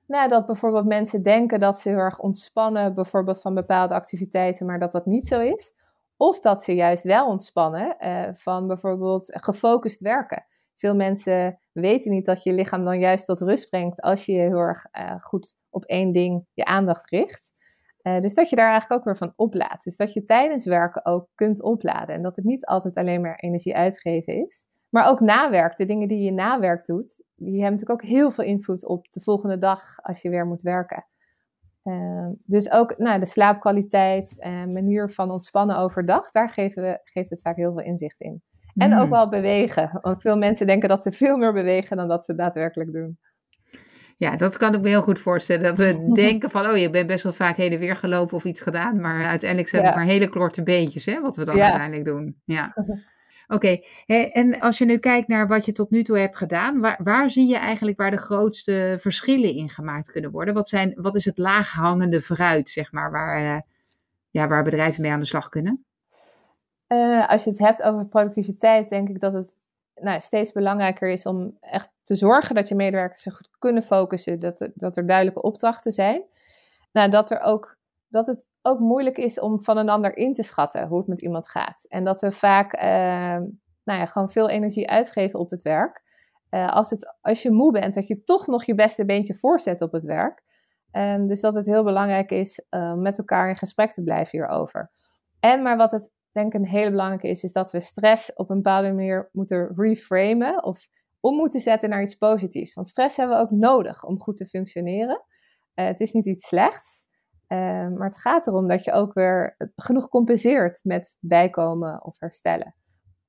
Nou, 0.07 0.29
dat 0.29 0.47
bijvoorbeeld 0.47 0.87
mensen 0.87 1.23
denken 1.23 1.61
dat 1.61 1.81
ze 1.81 1.89
heel 1.89 1.99
erg 1.99 2.19
ontspannen, 2.19 2.95
bijvoorbeeld 2.95 3.41
van 3.41 3.55
bepaalde 3.55 3.95
activiteiten, 3.95 4.67
maar 4.67 4.79
dat 4.79 4.93
dat 4.93 5.07
niet 5.07 5.27
zo 5.27 5.41
is. 5.41 5.75
Of 6.21 6.41
dat 6.41 6.65
ze 6.65 6.75
juist 6.75 7.03
wel 7.03 7.27
ontspannen 7.27 7.97
uh, 8.01 8.29
van 8.33 8.67
bijvoorbeeld 8.67 9.37
gefocust 9.41 10.01
werken. 10.01 10.45
Veel 10.75 10.95
mensen 10.95 11.61
weten 11.73 12.11
niet 12.11 12.27
dat 12.27 12.43
je 12.43 12.53
lichaam 12.53 12.85
dan 12.85 12.99
juist 12.99 13.27
tot 13.27 13.41
rust 13.41 13.71
brengt 13.71 14.01
als 14.01 14.27
je 14.27 14.33
heel 14.33 14.59
erg 14.59 14.85
uh, 14.93 15.15
goed 15.21 15.57
op 15.71 15.85
één 15.85 16.13
ding 16.13 16.47
je 16.55 16.65
aandacht 16.65 17.11
richt. 17.11 17.53
Uh, 18.03 18.21
dus 18.21 18.35
dat 18.35 18.51
je 18.51 18.57
daar 18.57 18.71
eigenlijk 18.71 19.01
ook 19.01 19.07
weer 19.07 19.17
van 19.17 19.33
oplaadt. 19.37 19.85
Dus 19.85 19.97
dat 19.97 20.13
je 20.13 20.25
tijdens 20.25 20.65
werken 20.65 21.05
ook 21.05 21.29
kunt 21.35 21.63
opladen. 21.63 22.15
En 22.15 22.23
dat 22.23 22.37
het 22.37 22.45
niet 22.45 22.67
altijd 22.67 22.97
alleen 22.97 23.21
maar 23.21 23.39
energie 23.39 23.77
uitgeven 23.77 24.45
is. 24.45 24.67
Maar 24.89 25.09
ook 25.09 25.21
nawerk, 25.21 25.77
de 25.77 25.85
dingen 25.85 26.09
die 26.09 26.23
je 26.23 26.33
nawerk 26.33 26.85
doet, 26.85 27.23
die 27.35 27.63
hebben 27.63 27.71
natuurlijk 27.71 28.03
ook 28.03 28.11
heel 28.11 28.31
veel 28.31 28.45
invloed 28.45 28.87
op 28.87 29.11
de 29.11 29.21
volgende 29.21 29.59
dag 29.59 29.83
als 30.03 30.23
je 30.23 30.31
weer 30.31 30.47
moet 30.47 30.63
werken. 30.63 31.07
Uh, 31.89 32.29
dus 32.47 32.71
ook 32.71 32.99
nou, 32.99 33.19
de 33.19 33.27
slaapkwaliteit 33.27 34.37
en 34.39 34.73
manier 34.73 35.11
van 35.11 35.31
ontspannen 35.31 35.79
overdag, 35.79 36.31
daar 36.31 36.51
geven 36.51 36.83
we, 36.83 37.01
geeft 37.05 37.31
het 37.31 37.41
vaak 37.41 37.57
heel 37.57 37.73
veel 37.73 37.85
inzicht 37.85 38.21
in. 38.21 38.43
En 38.75 38.93
ook 38.93 39.01
hmm. 39.01 39.11
wel 39.11 39.29
bewegen, 39.29 39.99
want 40.01 40.21
veel 40.21 40.37
mensen 40.37 40.67
denken 40.67 40.89
dat 40.89 41.03
ze 41.03 41.13
veel 41.13 41.37
meer 41.37 41.53
bewegen 41.53 41.97
dan 41.97 42.09
dat 42.09 42.25
ze 42.25 42.35
daadwerkelijk 42.35 42.93
doen. 42.93 43.19
Ja, 44.17 44.37
dat 44.37 44.57
kan 44.57 44.75
ik 44.75 44.81
me 44.81 44.89
heel 44.89 45.03
goed 45.03 45.19
voorstellen. 45.19 45.63
Dat 45.63 45.79
we 45.79 46.13
denken 46.25 46.51
van, 46.51 46.67
oh, 46.67 46.77
je 46.77 46.91
bent 46.91 47.07
best 47.07 47.23
wel 47.23 47.33
vaak 47.33 47.57
heen 47.57 47.73
en 47.73 47.79
weer 47.79 47.97
gelopen 47.97 48.37
of 48.37 48.45
iets 48.45 48.61
gedaan. 48.61 49.01
Maar 49.01 49.27
uiteindelijk 49.27 49.71
zijn 49.71 49.85
het 49.85 49.95
maar 49.95 50.05
hele 50.05 50.29
korte 50.29 50.63
beentjes, 50.63 51.05
hè, 51.05 51.21
wat 51.21 51.37
we 51.37 51.45
dan 51.45 51.61
uiteindelijk 51.61 52.05
doen. 52.05 52.41
Ja. 52.45 52.75
Oké, 53.49 53.81
en 54.07 54.61
als 54.61 54.79
je 54.79 54.85
nu 54.85 54.99
kijkt 54.99 55.29
naar 55.29 55.49
wat 55.49 55.65
je 55.65 55.73
tot 55.73 55.91
nu 55.91 56.03
toe 56.03 56.19
hebt 56.19 56.37
gedaan, 56.37 56.81
waar, 56.81 57.01
waar 57.03 57.31
zie 57.31 57.49
je 57.49 57.57
eigenlijk 57.57 57.99
waar 57.99 58.11
de 58.11 58.17
grootste 58.17 58.97
verschillen 59.01 59.55
in 59.55 59.69
gemaakt 59.69 60.11
kunnen 60.11 60.31
worden? 60.31 60.55
Wat, 60.55 60.69
zijn, 60.69 60.93
wat 60.97 61.15
is 61.15 61.25
het 61.25 61.39
laaghangende 61.39 62.23
fruit, 62.23 62.69
zeg 62.69 62.93
maar, 62.93 63.11
waar, 63.11 63.43
uh, 63.43 63.61
ja, 64.31 64.49
waar 64.49 64.65
bedrijven 64.65 65.03
mee 65.03 65.11
aan 65.11 65.21
de 65.21 65.27
slag 65.27 65.49
kunnen? 65.49 65.85
Uh, 66.89 67.29
als 67.29 67.45
je 67.45 67.51
het 67.51 67.59
hebt 67.59 67.83
over 67.83 68.07
productiviteit, 68.07 68.89
denk 68.89 69.09
ik 69.09 69.21
dat 69.21 69.33
het 69.33 69.57
nou, 69.95 70.21
steeds 70.21 70.53
belangrijker 70.53 71.09
is 71.09 71.27
om 71.27 71.57
echt 71.61 71.91
te 72.03 72.15
zorgen 72.15 72.55
dat 72.55 72.69
je 72.69 72.75
medewerkers 72.75 73.23
zich 73.23 73.37
goed 73.37 73.51
kunnen 73.59 73.83
focussen, 73.83 74.41
dat, 74.41 74.71
dat 74.75 74.97
er 74.97 75.07
duidelijke 75.07 75.43
opdrachten 75.43 75.93
zijn. 75.93 76.23
Nou, 76.93 77.11
dat, 77.11 77.31
er 77.31 77.41
ook, 77.41 77.78
dat 78.09 78.27
het 78.27 78.49
ook 78.63 78.79
moeilijk 78.79 79.19
is 79.19 79.41
om 79.41 79.63
van 79.63 79.77
een 79.77 79.89
ander 79.89 80.17
in 80.17 80.33
te 80.33 80.43
schatten 80.43 80.89
hoe 80.89 80.99
het 80.99 81.07
met 81.07 81.21
iemand 81.21 81.49
gaat. 81.49 81.85
En 81.89 82.05
dat 82.05 82.21
we 82.21 82.31
vaak 82.31 82.75
uh, 82.75 82.83
nou 83.85 84.01
ja, 84.01 84.07
gewoon 84.07 84.31
veel 84.31 84.49
energie 84.49 84.91
uitgeven 84.91 85.39
op 85.39 85.51
het 85.51 85.63
werk. 85.63 86.03
Uh, 86.51 86.73
als, 86.73 86.91
het, 86.91 87.17
als 87.21 87.43
je 87.43 87.51
moe 87.51 87.73
bent, 87.73 87.95
dat 87.95 88.07
je 88.07 88.23
toch 88.23 88.47
nog 88.47 88.65
je 88.65 88.75
beste 88.75 89.05
beentje 89.05 89.35
voorzet 89.35 89.81
op 89.81 89.93
het 89.93 90.05
werk. 90.05 90.43
Um, 90.93 91.27
dus 91.27 91.41
dat 91.41 91.55
het 91.55 91.67
heel 91.67 91.85
belangrijk 91.85 92.31
is 92.31 92.67
uh, 92.71 92.95
met 92.95 93.19
elkaar 93.19 93.49
in 93.49 93.57
gesprek 93.57 93.93
te 93.93 94.03
blijven 94.03 94.39
hierover. 94.39 94.91
En 95.41 95.63
maar 95.63 95.77
wat 95.77 95.91
het 95.91 96.11
denk 96.33 96.55
ik 96.55 96.61
een 96.61 96.67
hele 96.67 96.91
belangrijke 96.91 97.29
is, 97.29 97.43
is 97.43 97.53
dat 97.53 97.71
we 97.71 97.81
stress 97.81 98.33
op 98.35 98.51
een 98.51 98.57
bepaalde 98.57 98.93
manier 98.93 99.29
moeten 99.33 99.73
reframen 99.77 100.65
of 100.65 100.89
om 101.21 101.37
moeten 101.37 101.61
zetten 101.61 101.89
naar 101.89 102.03
iets 102.03 102.15
positiefs. 102.15 102.75
Want 102.75 102.89
stress 102.89 103.17
hebben 103.17 103.37
we 103.37 103.43
ook 103.43 103.51
nodig 103.51 104.05
om 104.05 104.21
goed 104.21 104.37
te 104.37 104.47
functioneren. 104.47 105.25
Het 105.75 106.01
is 106.01 106.13
niet 106.13 106.27
iets 106.27 106.47
slechts, 106.47 107.07
uh, 107.49 107.59
maar 107.89 108.07
het 108.07 108.21
gaat 108.21 108.47
erom 108.47 108.69
dat 108.69 108.85
je 108.85 108.93
ook 108.93 109.13
weer 109.13 109.57
genoeg 109.77 110.09
compenseert 110.09 110.81
met 110.83 111.17
bijkomen 111.21 112.05
of 112.05 112.19
herstellen. 112.19 112.75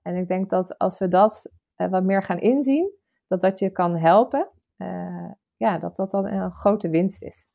En 0.02 0.16
ik 0.16 0.28
denk 0.28 0.50
dat 0.50 0.78
als 0.78 1.00
we 1.00 1.08
dat 1.08 1.52
uh, 1.78 1.88
wat 1.88 2.04
meer 2.04 2.24
gaan 2.24 2.40
inzien, 2.40 2.92
dat 3.28 3.42
dat 3.42 3.60
je 3.60 3.70
kan 3.70 3.98
helpen, 3.98 4.50
ja, 5.56 5.78
dat 5.78 5.96
dat 5.96 6.12
dan 6.12 6.26
een 6.26 6.52
grote 6.52 6.90
winst 6.90 7.24
is. 7.24 7.50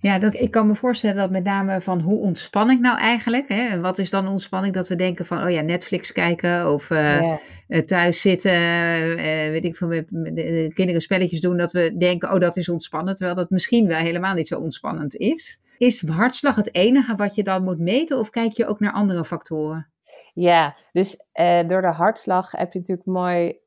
Ja, 0.00 0.18
dat, 0.18 0.34
ik 0.34 0.50
kan 0.50 0.66
me 0.66 0.74
voorstellen 0.74 1.16
dat 1.16 1.30
met 1.30 1.44
name 1.44 1.80
van 1.80 2.00
hoe 2.00 2.18
ontspan 2.18 2.70
ik 2.70 2.80
nou 2.80 2.98
eigenlijk? 2.98 3.48
Hè? 3.48 3.68
En 3.68 3.80
wat 3.80 3.98
is 3.98 4.10
dan 4.10 4.28
ontspanning? 4.28 4.74
Dat 4.74 4.88
we 4.88 4.94
denken 4.94 5.26
van, 5.26 5.42
oh 5.42 5.50
ja, 5.50 5.60
Netflix 5.60 6.12
kijken 6.12 6.72
of 6.72 6.90
uh, 6.90 7.36
thuis 7.84 8.20
zitten, 8.20 8.52
uh, 8.52 9.16
weet 9.50 9.64
ik 9.64 9.76
veel, 9.76 9.88
met, 9.88 10.06
de 10.36 10.70
kinderen 10.74 11.00
spelletjes 11.00 11.40
doen. 11.40 11.56
Dat 11.56 11.72
we 11.72 11.96
denken, 11.96 12.32
oh 12.32 12.40
dat 12.40 12.56
is 12.56 12.68
ontspannend, 12.68 13.16
terwijl 13.16 13.38
dat 13.38 13.50
misschien 13.50 13.86
wel 13.86 13.98
helemaal 13.98 14.34
niet 14.34 14.48
zo 14.48 14.58
ontspannend 14.58 15.16
is. 15.16 15.60
Is 15.78 16.06
hartslag 16.06 16.56
het 16.56 16.74
enige 16.74 17.14
wat 17.16 17.34
je 17.34 17.42
dan 17.42 17.64
moet 17.64 17.78
meten 17.78 18.18
of 18.18 18.30
kijk 18.30 18.52
je 18.52 18.66
ook 18.66 18.80
naar 18.80 18.92
andere 18.92 19.24
factoren? 19.24 19.90
Ja, 20.34 20.76
dus 20.92 21.24
uh, 21.40 21.66
door 21.66 21.82
de 21.82 21.92
hartslag 21.92 22.50
heb 22.50 22.72
je 22.72 22.78
natuurlijk 22.78 23.08
mooi, 23.08 23.58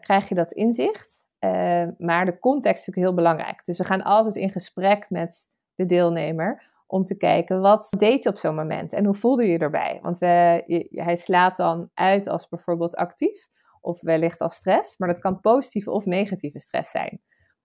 krijg 0.00 0.28
je 0.28 0.34
dat 0.34 0.52
inzicht. 0.52 1.26
maar 1.98 2.24
de 2.24 2.38
context 2.38 2.80
is 2.80 2.86
natuurlijk 2.86 3.06
heel 3.06 3.14
belangrijk. 3.14 3.64
Dus 3.64 3.78
we 3.78 3.84
gaan 3.84 4.02
altijd 4.02 4.34
in 4.34 4.50
gesprek 4.50 5.06
met 5.08 5.48
de 5.76 5.84
deelnemer, 5.84 6.74
om 6.86 7.02
te 7.02 7.16
kijken 7.16 7.60
wat 7.60 7.86
deed 7.98 8.22
je 8.22 8.28
op 8.28 8.38
zo'n 8.38 8.54
moment 8.54 8.92
en 8.92 9.04
hoe 9.04 9.14
voelde 9.14 9.46
je 9.46 9.58
erbij. 9.58 9.98
Want 10.02 10.18
we, 10.18 10.86
hij 10.90 11.16
slaat 11.16 11.56
dan 11.56 11.90
uit 11.94 12.28
als 12.28 12.48
bijvoorbeeld 12.48 12.96
actief 12.96 13.48
of 13.80 14.00
wellicht 14.00 14.40
als 14.40 14.54
stress, 14.54 14.98
maar 14.98 15.08
dat 15.08 15.18
kan 15.18 15.40
positieve 15.40 15.90
of 15.90 16.04
negatieve 16.04 16.58
stress 16.58 16.90
zijn. 16.90 17.20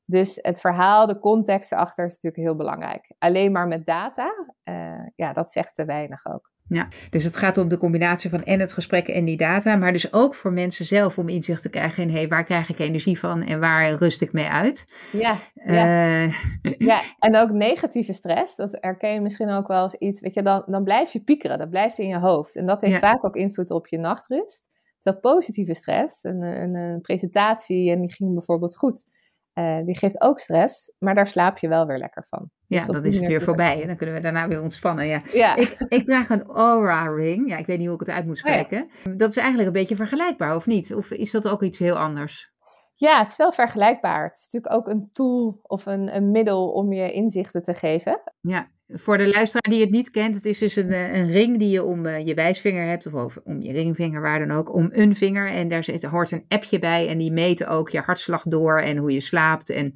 Dus 0.06 0.40
het 0.42 0.60
verhaal, 0.60 1.08
de 1.08 1.20
context 1.20 1.72
erachter 1.72 2.06
is 2.06 2.14
natuurlijk 2.14 2.44
heel 2.44 2.56
belangrijk. 2.56 3.12
Alleen 3.20 3.52
maar 3.52 3.68
met 3.68 3.86
data, 3.86 4.48
uh, 4.64 5.08
ja, 5.16 5.34
dat 5.34 5.52
zegt 5.52 5.76
te 5.76 5.86
weinig 5.86 6.26
ook. 6.26 6.52
Ja, 6.74 6.88
dus 7.10 7.24
het 7.24 7.36
gaat 7.36 7.58
om 7.58 7.70
de 7.70 7.78
combinatie 7.78 8.30
van 8.30 8.44
en 8.44 8.60
het 8.60 8.74
gesprek 8.74 9.08
en 9.08 9.26
die 9.26 9.38
data, 9.38 9.76
maar 9.76 9.92
dus 9.92 10.14
ook 10.14 10.36
voor 10.36 10.54
mensen 10.54 10.86
zelf 10.86 11.18
om 11.18 11.30
inzicht 11.30 11.62
te 11.62 11.70
krijgen 11.70 12.04
in 12.04 12.10
hey, 12.10 12.28
waar 12.28 12.44
krijg 12.44 12.70
ik 12.70 12.80
energie 12.80 13.20
van 13.20 13.44
en 13.44 13.60
waar 13.60 13.94
rust 13.94 14.22
ik 14.22 14.34
mee 14.34 14.48
uit. 14.48 14.86
Ja, 15.12 15.38
ja. 15.54 16.26
Uh, 16.26 16.34
ja 16.90 17.02
en 17.20 17.38
ook 17.38 17.52
negatieve 17.52 18.14
stress, 18.14 18.56
dat 18.56 18.78
herken 18.80 19.14
je 19.14 19.22
misschien 19.22 19.50
ook 19.50 19.68
wel 19.68 19.82
als 19.82 19.96
iets, 19.96 20.22
weet 20.22 20.34
je, 20.34 20.44
dan, 20.44 20.64
dan 20.66 20.84
blijf 20.84 21.14
je 21.14 21.20
piekeren, 21.24 21.58
dat 21.58 21.70
blijft 21.70 21.98
in 21.98 22.08
je 22.08 22.20
hoofd 22.20 22.56
en 22.56 22.66
dat 22.66 22.82
heeft 22.82 23.00
vaak 23.00 23.26
ook 23.26 23.36
invloed 23.36 23.72
op 23.72 23.88
je 23.88 23.98
nachtrust. 23.98 24.70
Terwijl 25.00 25.22
positieve 25.22 25.74
stress, 25.74 26.24
een, 26.24 26.42
een, 26.42 26.76
een 26.76 27.02
presentatie 27.02 27.92
en 27.92 28.02
die 28.02 28.14
ging 28.14 28.34
bijvoorbeeld 28.34 28.78
goed, 28.78 29.06
uh, 29.54 29.86
die 29.86 29.98
geeft 29.98 30.22
ook 30.22 30.40
stress, 30.40 30.96
maar 31.00 31.16
daar 31.16 31.28
slaap 31.28 31.58
je 31.58 31.68
wel 31.68 31.86
weer 31.86 31.98
lekker 31.98 32.26
van. 32.30 32.50
Ja, 32.68 32.78
dus 32.78 32.88
dan 32.88 33.06
is 33.06 33.18
het 33.18 33.28
weer 33.28 33.42
voorbij 33.42 33.82
en 33.82 33.88
dan 33.88 33.96
kunnen 33.96 34.16
we 34.16 34.22
daarna 34.22 34.48
weer 34.48 34.62
ontspannen. 34.62 35.08
Ja. 35.08 35.22
ja. 35.34 35.56
Ik, 35.56 35.76
ik, 35.88 36.06
draag 36.06 36.30
een 36.30 36.46
aura 36.46 37.08
ring. 37.08 37.50
Ja, 37.50 37.58
ik 37.58 37.66
weet 37.66 37.78
niet 37.78 37.88
hoe 37.88 37.96
ik 37.96 38.06
het 38.06 38.16
uit 38.16 38.26
moet 38.26 38.36
oh 38.36 38.40
spreken. 38.40 38.90
Dat 39.18 39.30
is 39.30 39.38
eigenlijk 39.38 39.68
een 39.68 39.74
beetje 39.74 39.96
vergelijkbaar, 39.96 40.56
of 40.56 40.66
niet? 40.66 40.94
Of 40.94 41.12
is 41.12 41.32
dat 41.32 41.48
ook 41.48 41.64
iets 41.64 41.80
heel 41.80 41.98
anders? 41.98 42.52
Ja, 42.96 43.20
het 43.20 43.28
is 43.28 43.38
wel 43.38 43.52
vergelijkbaar. 43.52 44.24
Het 44.24 44.38
is 44.38 44.44
natuurlijk 44.44 44.74
ook 44.74 44.88
een 44.88 45.10
tool 45.14 45.60
of 45.62 45.86
een, 45.86 46.16
een 46.16 46.32
middel 46.32 46.72
om 46.72 46.94
je 46.94 47.12
inzichten 47.12 47.64
te 47.64 47.74
geven. 47.74 48.22
Ja, 48.42 48.68
voor 48.94 49.18
de 49.18 49.28
luisteraar 49.28 49.72
die 49.72 49.82
het 49.82 49.90
niet 49.90 50.10
kent, 50.10 50.36
het 50.36 50.46
is 50.46 50.58
dus 50.58 50.76
een, 50.76 50.92
eh, 50.92 51.14
een 51.14 51.32
ring 51.32 51.58
die 51.58 51.70
je 51.70 51.84
om 51.84 52.06
uh, 52.06 52.26
je 52.26 52.34
wijsvinger 52.34 52.88
hebt, 52.88 53.14
of 53.14 53.38
om 53.44 53.62
je 53.62 53.72
ringvinger, 53.72 54.22
waar 54.22 54.40
dan 54.40 54.58
ook, 54.58 54.74
om 54.74 54.90
een 54.92 55.16
vinger. 55.16 55.50
En 55.50 55.68
daar 55.68 55.84
zit, 55.84 56.04
hoort 56.04 56.32
een 56.32 56.46
appje 56.48 56.80
bij 56.80 57.08
en 57.08 57.18
die 57.18 57.32
meten 57.32 57.68
ook 57.68 57.90
je 57.90 58.00
hartslag 58.00 58.44
door 58.44 58.80
en 58.80 58.98
hoe 58.98 59.12
je 59.12 59.22
slaapt 59.22 59.70
en 59.70 59.94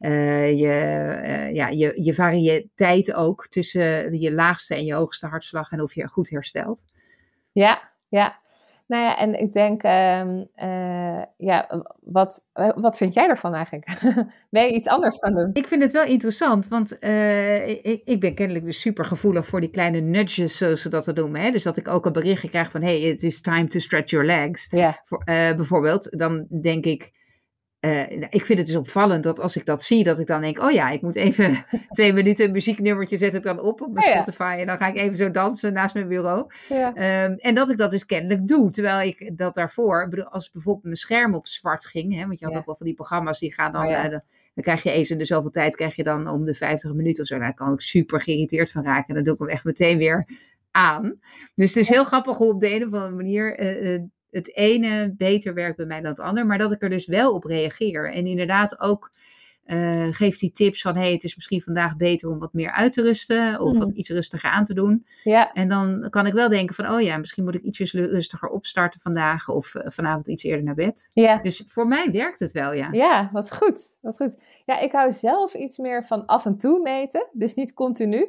uh, 0.00 0.58
je, 0.58 1.50
ja, 1.52 1.68
je, 1.68 1.92
je 1.96 2.14
variëteit 2.14 3.14
ook 3.14 3.46
tussen 3.46 4.20
je 4.20 4.32
laagste 4.32 4.74
en 4.74 4.84
je 4.84 4.94
hoogste 4.94 5.26
hartslag 5.26 5.70
en 5.70 5.82
of 5.82 5.94
je 5.94 6.08
goed 6.08 6.30
herstelt. 6.30 6.84
Ja, 7.52 7.90
ja. 8.08 8.38
Nou 8.90 9.02
ja, 9.02 9.18
en 9.18 9.40
ik 9.40 9.52
denk, 9.52 9.84
uh, 9.84 10.24
uh, 10.56 11.22
ja, 11.36 11.84
wat, 12.00 12.44
wat 12.74 12.96
vind 12.96 13.14
jij 13.14 13.28
ervan 13.28 13.54
eigenlijk? 13.54 14.00
ben 14.50 14.66
je 14.66 14.72
iets 14.72 14.88
anders 14.88 15.18
gaan 15.18 15.34
doen? 15.34 15.50
Ik 15.52 15.68
vind 15.68 15.82
het 15.82 15.92
wel 15.92 16.04
interessant, 16.04 16.68
want 16.68 16.96
uh, 17.00 17.68
ik, 17.68 18.02
ik 18.04 18.20
ben 18.20 18.34
kennelijk 18.34 18.64
dus 18.64 18.80
super 18.80 19.04
gevoelig 19.04 19.46
voor 19.46 19.60
die 19.60 19.70
kleine 19.70 20.00
nudges, 20.00 20.56
zoals 20.56 20.82
ze 20.82 20.88
dat 20.88 21.14
noemen. 21.14 21.40
Hè? 21.40 21.50
Dus 21.50 21.62
dat 21.62 21.76
ik 21.76 21.88
ook 21.88 22.06
een 22.06 22.12
berichtje 22.12 22.48
krijg 22.48 22.70
van, 22.70 22.82
hey, 22.82 23.00
it 23.00 23.22
is 23.22 23.40
time 23.40 23.66
to 23.66 23.78
stretch 23.78 24.10
your 24.10 24.26
legs. 24.26 24.68
Voor, 25.04 25.22
uh, 25.24 25.54
bijvoorbeeld, 25.54 26.18
dan 26.18 26.46
denk 26.60 26.84
ik, 26.84 27.12
uh, 27.80 28.10
ik 28.10 28.44
vind 28.44 28.58
het 28.58 28.66
dus 28.66 28.76
opvallend 28.76 29.22
dat 29.22 29.40
als 29.40 29.56
ik 29.56 29.66
dat 29.66 29.84
zie, 29.84 30.04
dat 30.04 30.18
ik 30.18 30.26
dan 30.26 30.40
denk: 30.40 30.62
oh 30.62 30.70
ja, 30.70 30.90
ik 30.90 31.02
moet 31.02 31.16
even 31.16 31.64
twee 31.90 32.12
minuten 32.12 32.44
een 32.44 32.52
muzieknummertje 32.52 33.16
zet 33.16 33.34
ik 33.34 33.42
dan 33.42 33.60
op 33.60 33.80
op 33.80 33.92
mijn 33.92 34.06
oh 34.06 34.12
Spotify. 34.12 34.56
En 34.60 34.66
dan 34.66 34.76
ga 34.76 34.86
ik 34.86 34.96
even 34.96 35.16
zo 35.16 35.30
dansen 35.30 35.72
naast 35.72 35.94
mijn 35.94 36.08
bureau. 36.08 36.46
Ja. 36.68 36.88
Um, 37.24 37.36
en 37.38 37.54
dat 37.54 37.70
ik 37.70 37.78
dat 37.78 37.90
dus 37.90 38.06
kennelijk 38.06 38.48
doe. 38.48 38.70
Terwijl 38.70 39.08
ik 39.08 39.38
dat 39.38 39.54
daarvoor, 39.54 40.24
als 40.24 40.50
bijvoorbeeld 40.50 40.84
mijn 40.84 40.96
scherm 40.96 41.34
op 41.34 41.46
zwart 41.46 41.86
ging, 41.86 42.14
hè, 42.14 42.26
want 42.26 42.38
je 42.38 42.44
had 42.44 42.54
ook 42.54 42.66
wel 42.66 42.76
van 42.76 42.86
die 42.86 42.94
programma's 42.94 43.38
die 43.38 43.54
gaan 43.54 43.72
dan. 43.72 43.84
Oh 43.84 43.90
uh, 43.90 44.02
dan, 44.02 44.22
dan 44.54 44.64
krijg 44.64 44.82
je 44.82 44.90
eens 44.90 45.10
in 45.10 45.18
de 45.18 45.24
zoveel 45.24 45.50
tijd, 45.50 45.76
krijg 45.76 45.96
je 45.96 46.04
dan 46.04 46.28
om 46.28 46.44
de 46.44 46.54
50 46.54 46.92
minuten 46.92 47.22
of 47.22 47.28
zo. 47.28 47.34
Nou, 47.34 47.46
daar 47.46 47.56
kan 47.56 47.72
ik 47.72 47.80
super 47.80 48.20
geïrriteerd 48.20 48.70
van 48.70 48.84
raken. 48.84 49.08
En 49.08 49.14
dan 49.14 49.24
doe 49.24 49.34
ik 49.34 49.40
hem 49.40 49.48
echt 49.48 49.64
meteen 49.64 49.98
weer 49.98 50.26
aan. 50.70 51.20
Dus 51.54 51.74
het 51.74 51.82
is 51.82 51.88
heel 51.88 52.04
grappig 52.04 52.36
hoe 52.36 52.52
op 52.52 52.60
de 52.60 52.74
een 52.74 52.86
of 52.86 52.92
andere 52.92 53.14
manier. 53.14 53.60
Uh, 53.60 54.00
het 54.30 54.56
ene 54.56 55.14
beter 55.16 55.54
werkt 55.54 55.76
bij 55.76 55.86
mij 55.86 56.00
dan 56.00 56.10
het 56.10 56.20
ander, 56.20 56.46
maar 56.46 56.58
dat 56.58 56.72
ik 56.72 56.82
er 56.82 56.90
dus 56.90 57.06
wel 57.06 57.34
op 57.34 57.44
reageer. 57.44 58.12
En 58.12 58.26
inderdaad 58.26 58.80
ook 58.80 59.12
uh, 59.66 60.06
geeft 60.10 60.40
die 60.40 60.52
tips 60.52 60.80
van, 60.80 60.96
hey, 60.96 61.12
het 61.12 61.24
is 61.24 61.36
misschien 61.36 61.62
vandaag 61.62 61.96
beter 61.96 62.28
om 62.28 62.38
wat 62.38 62.52
meer 62.52 62.70
uit 62.70 62.92
te 62.92 63.02
rusten 63.02 63.60
of 63.60 63.78
wat 63.78 63.88
mhm. 63.88 63.98
iets 63.98 64.08
rustiger 64.08 64.50
aan 64.50 64.64
te 64.64 64.74
doen. 64.74 65.06
Ja. 65.24 65.52
En 65.52 65.68
dan 65.68 66.06
kan 66.10 66.26
ik 66.26 66.32
wel 66.32 66.48
denken 66.48 66.74
van, 66.74 66.90
oh 66.90 67.00
ja, 67.00 67.18
misschien 67.18 67.44
moet 67.44 67.54
ik 67.54 67.62
ietsjes 67.62 67.92
rustiger 67.92 68.48
opstarten 68.48 69.00
vandaag 69.00 69.48
of 69.48 69.74
uh, 69.74 69.82
vanavond 69.86 70.28
iets 70.28 70.42
eerder 70.42 70.64
naar 70.64 70.74
bed. 70.74 71.10
Ja. 71.12 71.42
Dus 71.42 71.62
voor 71.66 71.86
mij 71.86 72.10
werkt 72.10 72.38
het 72.38 72.52
wel, 72.52 72.72
ja. 72.72 72.88
Ja, 72.92 73.30
wat 73.32 73.56
goed, 73.56 73.96
wat 74.00 74.16
goed. 74.16 74.62
Ja, 74.66 74.78
ik 74.78 74.92
hou 74.92 75.12
zelf 75.12 75.54
iets 75.54 75.78
meer 75.78 76.04
van 76.04 76.26
af 76.26 76.44
en 76.44 76.56
toe 76.56 76.80
meten, 76.82 77.28
dus 77.32 77.54
niet 77.54 77.74
continu. 77.74 78.26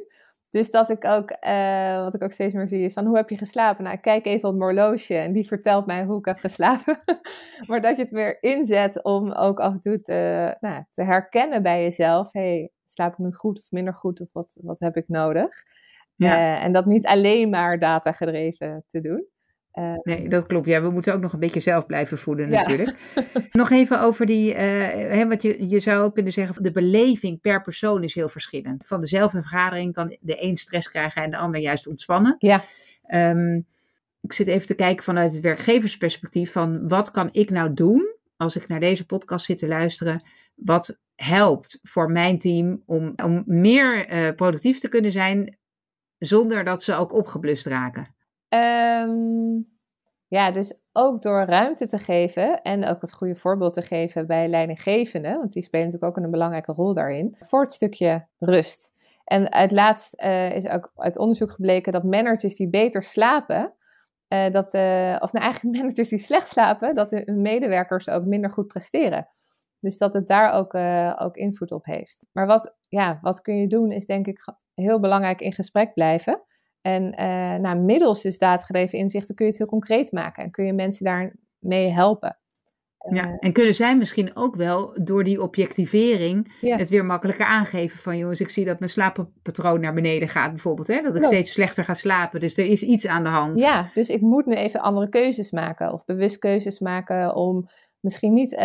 Dus 0.52 0.72
dat 0.72 0.90
ik 0.90 1.06
ook, 1.06 1.38
uh, 1.48 2.04
wat 2.04 2.16
ik 2.16 2.24
ook 2.24 2.32
steeds 2.32 2.54
meer 2.54 2.68
zie, 2.68 2.84
is 2.84 2.94
van 2.94 3.06
hoe 3.06 3.16
heb 3.16 3.30
je 3.30 3.38
geslapen? 3.38 3.84
Nou, 3.84 3.96
ik 3.96 4.02
kijk 4.02 4.26
even 4.26 4.50
op 4.50 4.56
mijn 4.56 4.76
horloge 4.76 5.18
en 5.18 5.34
die 5.34 5.48
vertelt 5.48 5.86
mij 5.86 6.04
hoe 6.04 6.20
ik 6.20 6.26
heb 6.26 6.38
geslapen. 6.38 7.04
maar 7.68 7.82
dat 7.82 7.96
je 7.96 8.02
het 8.02 8.12
weer 8.12 8.44
inzet 8.44 9.04
om 9.04 9.32
ook 9.32 9.60
af 9.60 9.74
en 9.74 9.80
toe 9.80 10.02
te, 10.02 10.56
nou, 10.60 10.84
te 10.90 11.04
herkennen 11.04 11.64
bij 11.64 11.82
jezelf. 11.82 12.32
hey, 12.32 12.72
slaap 12.86 13.12
ik 13.12 13.18
nu 13.18 13.34
goed 13.34 13.60
of 13.60 13.72
minder 13.72 13.94
goed? 13.94 14.22
Of 14.22 14.28
wat, 14.32 14.60
wat 14.62 14.80
heb 14.80 14.96
ik 14.96 15.08
nodig? 15.08 15.64
Ja. 16.16 16.38
Uh, 16.38 16.64
en 16.64 16.72
dat 16.72 16.86
niet 16.86 17.08
alleen 17.08 17.50
maar 17.50 17.80
data 17.80 18.12
gedreven 18.12 18.84
te 18.88 19.02
doen. 19.02 19.26
Uh, 19.74 19.94
nee, 20.04 20.30
dat 20.30 20.48
klopt. 20.48 20.66
Ja, 20.66 20.82
we 20.82 20.90
moeten 20.90 21.14
ook 21.14 21.22
nog 21.22 21.34
een 21.34 21.40
beetje 21.40 21.60
zelf 21.60 21.86
blijven 21.86 22.18
voeden 22.18 22.50
natuurlijk. 22.50 22.98
nog 23.52 23.70
even 23.70 24.02
over 24.02 24.26
die, 24.26 24.56
uh, 24.56 25.24
wat 25.28 25.42
je, 25.42 25.70
je 25.70 25.80
zou 25.80 26.04
ook 26.04 26.14
kunnen 26.14 26.34
zeggen, 26.34 26.64
de 26.64 26.72
beleving 26.72 27.42
per 27.42 27.62
persoon 27.62 28.04
is 28.04 28.16
heel 28.16 28.30
verschillend. 28.30 28.86
Van 28.88 29.00
dezelfde 29.00 29.42
vergadering 29.42 29.94
kan 29.94 30.18
de 30.20 30.44
een 30.44 30.58
stress 30.58 30.90
krijgen 30.90 31.24
en 31.24 31.32
de 31.32 31.38
ander 31.38 31.62
juist 31.62 31.88
ontspannen. 31.88 32.36
Ja. 32.40 32.62
Um, 33.08 33.66
ik 34.22 34.34
zit 34.34 34.48
even 34.48 34.68
te 34.68 34.76
kijken 34.76 35.04
vanuit 35.04 35.34
het 35.34 35.42
werkgeversperspectief 35.42 36.52
van 36.52 36.88
wat 36.88 37.12
kan 37.12 37.30
ik 37.32 37.50
nou 37.50 37.74
doen 37.74 38.16
als 38.38 38.56
ik 38.56 38.68
naar 38.68 38.80
deze 38.80 39.06
podcast 39.06 39.46
zit 39.46 39.58
te 39.58 39.68
luisteren, 39.68 40.24
wat 40.56 41.00
helpt 41.16 41.80
voor 41.82 42.12
mijn 42.12 42.40
team 42.40 42.84
om, 42.86 43.14
om 43.16 43.44
meer 43.46 44.14
uh, 44.14 44.36
productief 44.36 44.80
te 44.80 44.90
kunnen 44.90 45.12
zijn 45.12 45.58
zonder 46.18 46.64
dat 46.64 46.84
ze 46.84 46.94
ook 46.94 47.14
opgeblust 47.14 47.66
raken? 47.66 48.16
Um, 48.54 49.80
ja, 50.28 50.52
dus 50.52 50.80
ook 50.92 51.22
door 51.22 51.46
ruimte 51.46 51.88
te 51.88 52.00
geven 52.00 52.62
en 52.62 52.86
ook 52.86 53.02
het 53.02 53.14
goede 53.14 53.36
voorbeeld 53.36 53.74
te 53.74 53.82
geven 53.82 54.28
bij 54.28 54.48
leidinggevenden, 54.48 55.38
want 55.38 55.52
die 55.52 55.64
spelen 55.64 55.86
natuurlijk 55.86 56.18
ook 56.18 56.24
een 56.24 56.32
belangrijke 56.32 56.72
rol 56.72 56.94
daarin, 56.94 57.36
voor 57.38 57.62
het 57.62 57.74
stukje 57.74 58.28
rust. 58.40 58.94
En 59.24 59.52
uit 59.52 59.72
laatst 59.72 60.22
uh, 60.24 60.56
is 60.56 60.68
ook 60.68 60.92
uit 60.96 61.18
onderzoek 61.18 61.52
gebleken 61.52 61.92
dat 61.92 62.04
managers 62.04 62.56
die 62.56 62.70
beter 62.70 63.04
slapen, 63.04 63.74
uh, 64.34 64.50
dat, 64.50 64.74
uh, 64.74 65.16
of 65.20 65.34
nou 65.34 65.46
eigenlijk 65.46 65.76
managers 65.78 66.10
die 66.10 66.20
slecht 66.20 66.48
slapen, 66.48 66.96
dat 66.96 67.12
hun 67.12 67.42
medewerkers 67.42 68.10
ook 68.10 68.26
minder 68.26 68.52
goed 68.52 68.68
presteren. 68.68 69.28
Dus 69.80 69.98
dat 69.98 70.14
het 70.14 70.28
daar 70.28 70.52
ook, 70.52 70.76
ook 71.22 71.36
invloed 71.36 71.72
op 71.72 71.86
heeft. 71.86 72.28
Maar 72.32 72.48
wat, 72.48 72.76
ja, 72.90 73.20
wat 73.22 73.42
kun 73.42 73.56
je 73.56 73.68
doen 73.68 73.92
is 73.92 74.06
denk 74.06 74.28
ik 74.28 74.40
heel 74.74 75.00
belangrijk 75.00 75.42
in 75.42 75.54
gesprek 75.54 75.94
blijven. 75.94 76.42
En 76.82 77.04
uh, 77.04 77.56
nou, 77.62 77.78
middels 77.78 78.22
dus 78.22 78.38
datagedreven 78.38 78.98
inzichten 78.98 79.36
kun 79.36 79.46
je 79.46 79.52
het 79.52 79.60
heel 79.60 79.70
concreet 79.70 80.12
maken 80.12 80.44
en 80.44 80.52
kun 80.52 80.66
je 80.66 80.74
mensen 80.74 81.06
daarmee 81.06 81.90
helpen. 81.90 82.36
Ja, 83.10 83.24
eh, 83.24 83.36
en 83.40 83.54
kunnen 83.54 83.76
zij 83.76 83.98
misschien 83.98 84.36
ook 84.36 84.56
wel 84.56 84.98
door 85.04 85.24
die 85.24 85.42
objectivering 85.42 86.54
het 86.60 86.90
weer 86.90 87.06
makkelijker 87.06 87.46
aangeven 87.46 88.00
van 88.00 88.18
jongens, 88.18 88.40
ik 88.40 88.50
zie 88.50 88.66
dat 88.66 88.80
mijn 88.80 88.92
slaappatroon 88.92 89.80
naar 89.80 89.94
beneden 89.94 90.28
gaat 90.28 90.50
bijvoorbeeld, 90.50 90.88
hè? 90.88 91.02
dat 91.02 91.16
ik 91.16 91.24
steeds 91.24 91.52
slechter 91.52 91.84
ga 91.84 91.94
slapen, 91.94 92.40
dus 92.40 92.58
er 92.58 92.66
is 92.66 92.84
iets 92.84 93.08
aan 93.08 93.24
de 93.24 93.30
hand. 93.30 93.60
Ja, 93.60 93.90
dus 93.94 94.10
ik 94.10 94.22
moet 94.22 94.46
nu 94.46 94.56
even 94.56 94.80
andere 94.80 95.10
keuzes 95.10 95.52
maken 95.52 95.94
of 95.94 96.06
bewust 96.06 96.38
keuzes 96.38 96.80
maken 96.80 97.36
om 97.36 97.68
misschien 98.00 98.34
niet 98.34 98.52
uh, 98.52 98.60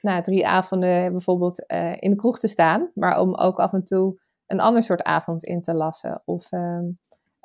nou, 0.00 0.22
drie 0.22 0.46
avonden 0.46 1.10
bijvoorbeeld 1.10 1.64
in 1.96 2.10
de 2.10 2.16
kroeg 2.16 2.38
te 2.38 2.48
staan, 2.48 2.90
maar 2.94 3.20
om 3.20 3.34
ook 3.34 3.58
af 3.58 3.72
en 3.72 3.84
toe 3.84 4.20
een 4.46 4.60
ander 4.60 4.82
soort 4.82 5.02
avond 5.02 5.44
in 5.44 5.60
te 5.60 5.74
lassen 5.74 6.22
of... 6.24 6.52
Ehm, 6.52 6.84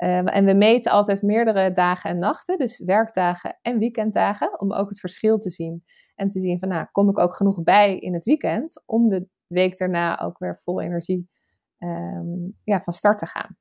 Ehm, 0.02 0.26
en 0.26 0.46
we 0.46 0.54
meten 0.54 0.92
altijd 0.92 1.22
meerdere 1.22 1.72
dagen 1.72 2.10
en 2.10 2.20
nachten, 2.20 2.58
dus 2.58 2.80
werkdagen 2.86 3.60
en 3.62 3.80
weekenddagen, 3.80 4.60
om 4.60 4.74
ook 4.74 4.90
het 4.90 5.00
verschil 5.00 5.38
te 5.38 5.50
zien. 5.50 5.84
En 6.16 6.30
te 6.30 6.40
zien 6.40 6.60
van, 6.60 6.70
nou, 6.70 6.86
kom 6.92 7.10
ik 7.10 7.20
ook 7.20 7.36
genoeg 7.36 7.64
bij 7.64 7.98
in 7.98 8.14
het 8.14 8.26
weekend 8.26 8.84
om 8.86 9.10
de 9.10 9.28
week 9.48 9.78
daarna 9.78 10.20
ook 10.20 10.40
weer 10.40 10.60
vol 10.64 10.82
energie 10.82 11.30
ehm, 11.78 12.50
ja, 12.64 12.82
van 12.82 12.94
start 12.94 13.18
te 13.18 13.26
gaan. 13.26 13.58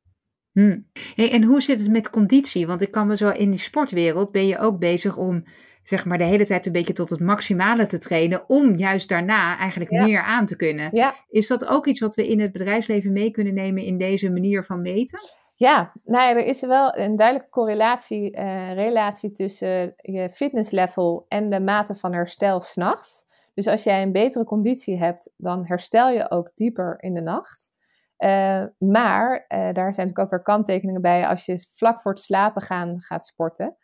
Hmm. 0.53 0.87
Hey, 1.15 1.31
en 1.31 1.43
hoe 1.43 1.61
zit 1.61 1.81
het 1.81 1.91
met 1.91 2.11
conditie? 2.11 2.67
Want 2.67 2.81
ik 2.81 2.91
kan 2.91 3.07
me 3.07 3.17
zo 3.17 3.31
in 3.31 3.51
die 3.51 3.61
sportwereld 3.61 4.33
ben 4.33 4.47
je 4.47 4.59
ook 4.59 4.79
bezig 4.79 5.17
om 5.17 5.45
zeg 5.83 6.05
maar 6.05 6.19
de 6.19 6.25
hele 6.25 6.47
tijd 6.47 6.67
een 6.67 6.73
beetje 6.73 6.93
tot 6.93 7.11
het 7.11 7.21
maximale 7.21 7.87
te 7.87 7.99
trainen, 7.99 8.49
om 8.49 8.77
juist 8.77 9.09
daarna 9.09 9.59
eigenlijk 9.59 9.91
meer 9.91 10.23
aan 10.23 10.47
te 10.47 10.57
kunnen. 10.57 10.89
Ja. 10.93 11.15
Is 11.29 11.47
dat 11.47 11.65
ook 11.67 11.87
iets 11.87 12.01
wat 12.01 12.15
we 12.15 12.29
in 12.29 12.41
het 12.41 12.53
bedrijfsleven 12.53 13.13
mee 13.13 13.31
kunnen 13.31 13.55
nemen 13.55 13.85
in 13.85 13.99
deze 13.99 14.31
manier 14.31 14.65
van 14.65 14.81
meten? 14.81 15.19
Ja, 15.61 15.93
nou 16.05 16.25
ja, 16.25 16.31
er 16.31 16.47
is 16.47 16.61
wel 16.61 16.97
een 16.97 17.17
duidelijke 17.17 17.51
correlatie, 17.51 18.37
uh, 18.37 18.75
relatie 18.75 19.33
tussen 19.33 19.95
je 19.97 20.31
fitnesslevel 20.31 21.25
en 21.29 21.51
de 21.51 21.61
mate 21.61 21.95
van 21.95 22.13
herstel 22.13 22.61
s'nachts. 22.61 23.27
Dus 23.55 23.67
als 23.67 23.83
jij 23.83 24.03
een 24.03 24.13
betere 24.13 24.45
conditie 24.45 24.99
hebt, 24.99 25.31
dan 25.37 25.67
herstel 25.67 26.11
je 26.11 26.31
ook 26.31 26.51
dieper 26.55 26.97
in 27.01 27.15
de 27.15 27.21
nacht. 27.21 27.73
Uh, 28.19 28.65
maar 28.79 29.35
uh, 29.35 29.59
daar 29.59 29.73
zijn 29.73 30.07
natuurlijk 30.07 30.19
ook 30.19 30.31
weer 30.31 30.43
kanttekeningen 30.43 31.03
bij. 31.03 31.27
Als 31.27 31.47
je 31.47 31.67
vlak 31.73 32.01
voor 32.01 32.13
het 32.13 32.21
slapen 32.21 32.63
gaan 32.63 33.01
gaat 33.01 33.27
sporten, 33.27 33.77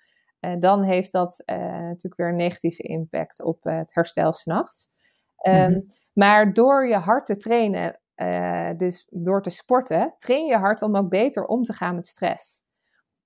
dan 0.58 0.82
heeft 0.82 1.12
dat 1.12 1.42
natuurlijk 1.46 2.16
weer 2.16 2.28
een 2.28 2.36
negatieve 2.36 2.82
impact 2.82 3.42
op 3.42 3.64
het 3.64 3.94
herstel 3.94 4.32
s'nachts. 4.32 4.90
Um, 5.42 5.70
mm 5.70 5.86
Maar 6.12 6.52
door 6.52 6.88
je 6.88 6.96
hard 6.96 7.26
te 7.26 7.36
trainen 7.36 8.00
uh, 8.16 8.70
dus 8.76 9.06
door 9.10 9.42
te 9.42 9.50
sporten, 9.50 10.14
train 10.18 10.46
je 10.46 10.56
hart 10.56 10.82
om 10.82 10.96
ook 10.96 11.08
beter 11.08 11.44
om 11.44 11.62
te 11.62 11.72
gaan 11.72 11.94
met 11.94 12.06
stress. 12.06 12.64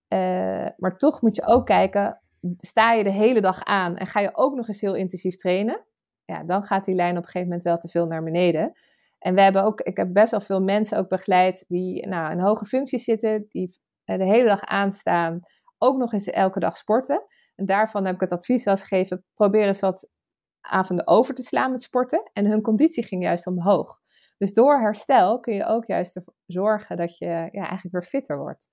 Uh, 0.08 0.66
maar 0.76 0.96
toch 0.96 1.22
moet 1.22 1.36
je 1.36 1.46
ook 1.46 1.66
kijken, 1.66 2.20
sta 2.58 2.92
je 2.92 3.04
de 3.04 3.12
hele 3.12 3.40
dag 3.40 3.64
aan 3.64 3.96
en 3.96 4.06
ga 4.06 4.20
je 4.20 4.36
ook 4.36 4.54
nog 4.54 4.68
eens 4.68 4.80
heel 4.80 4.94
intensief 4.94 5.36
trainen? 5.36 5.84
Ja, 6.24 6.44
dan 6.44 6.64
gaat 6.64 6.84
die 6.84 6.94
lijn 6.94 7.16
op 7.16 7.22
een 7.22 7.24
gegeven 7.24 7.46
moment 7.48 7.62
wel 7.62 7.76
te 7.76 7.88
veel 7.88 8.06
naar 8.06 8.22
beneden. 8.22 8.72
En 9.18 9.34
we 9.34 9.40
hebben 9.40 9.64
ook, 9.64 9.80
ik 9.80 9.96
heb 9.96 10.12
best 10.12 10.30
wel 10.30 10.40
veel 10.40 10.60
mensen 10.60 10.98
ook 10.98 11.08
begeleid 11.08 11.64
die 11.68 12.06
nou, 12.06 12.30
in 12.30 12.38
hoge 12.38 12.64
functies 12.64 13.04
zitten, 13.04 13.46
die 13.48 13.78
eh, 14.04 14.18
de 14.18 14.24
hele 14.24 14.48
dag 14.48 14.64
aanstaan, 14.64 15.40
ook 15.78 15.96
nog 15.96 16.12
eens 16.12 16.26
elke 16.26 16.60
dag 16.60 16.76
sporten. 16.76 17.24
En 17.54 17.66
daarvan 17.66 18.04
heb 18.04 18.14
ik 18.14 18.20
het 18.20 18.32
advies 18.32 18.64
eens 18.64 18.82
gegeven, 18.82 19.24
probeer 19.34 19.66
eens 19.66 19.80
wat 19.80 20.08
avonden 20.60 21.06
over 21.06 21.34
te 21.34 21.42
slaan 21.42 21.70
met 21.70 21.82
sporten. 21.82 22.30
En 22.32 22.46
hun 22.46 22.62
conditie 22.62 23.04
ging 23.04 23.22
juist 23.22 23.46
omhoog. 23.46 23.98
Dus 24.40 24.52
door 24.52 24.80
herstel 24.80 25.40
kun 25.40 25.54
je 25.54 25.66
ook 25.66 25.84
juist 25.84 26.16
ervoor 26.16 26.34
zorgen 26.46 26.96
dat 26.96 27.18
je 27.18 27.26
ja, 27.26 27.50
eigenlijk 27.52 27.90
weer 27.90 28.02
fitter 28.02 28.38
wordt. 28.38 28.68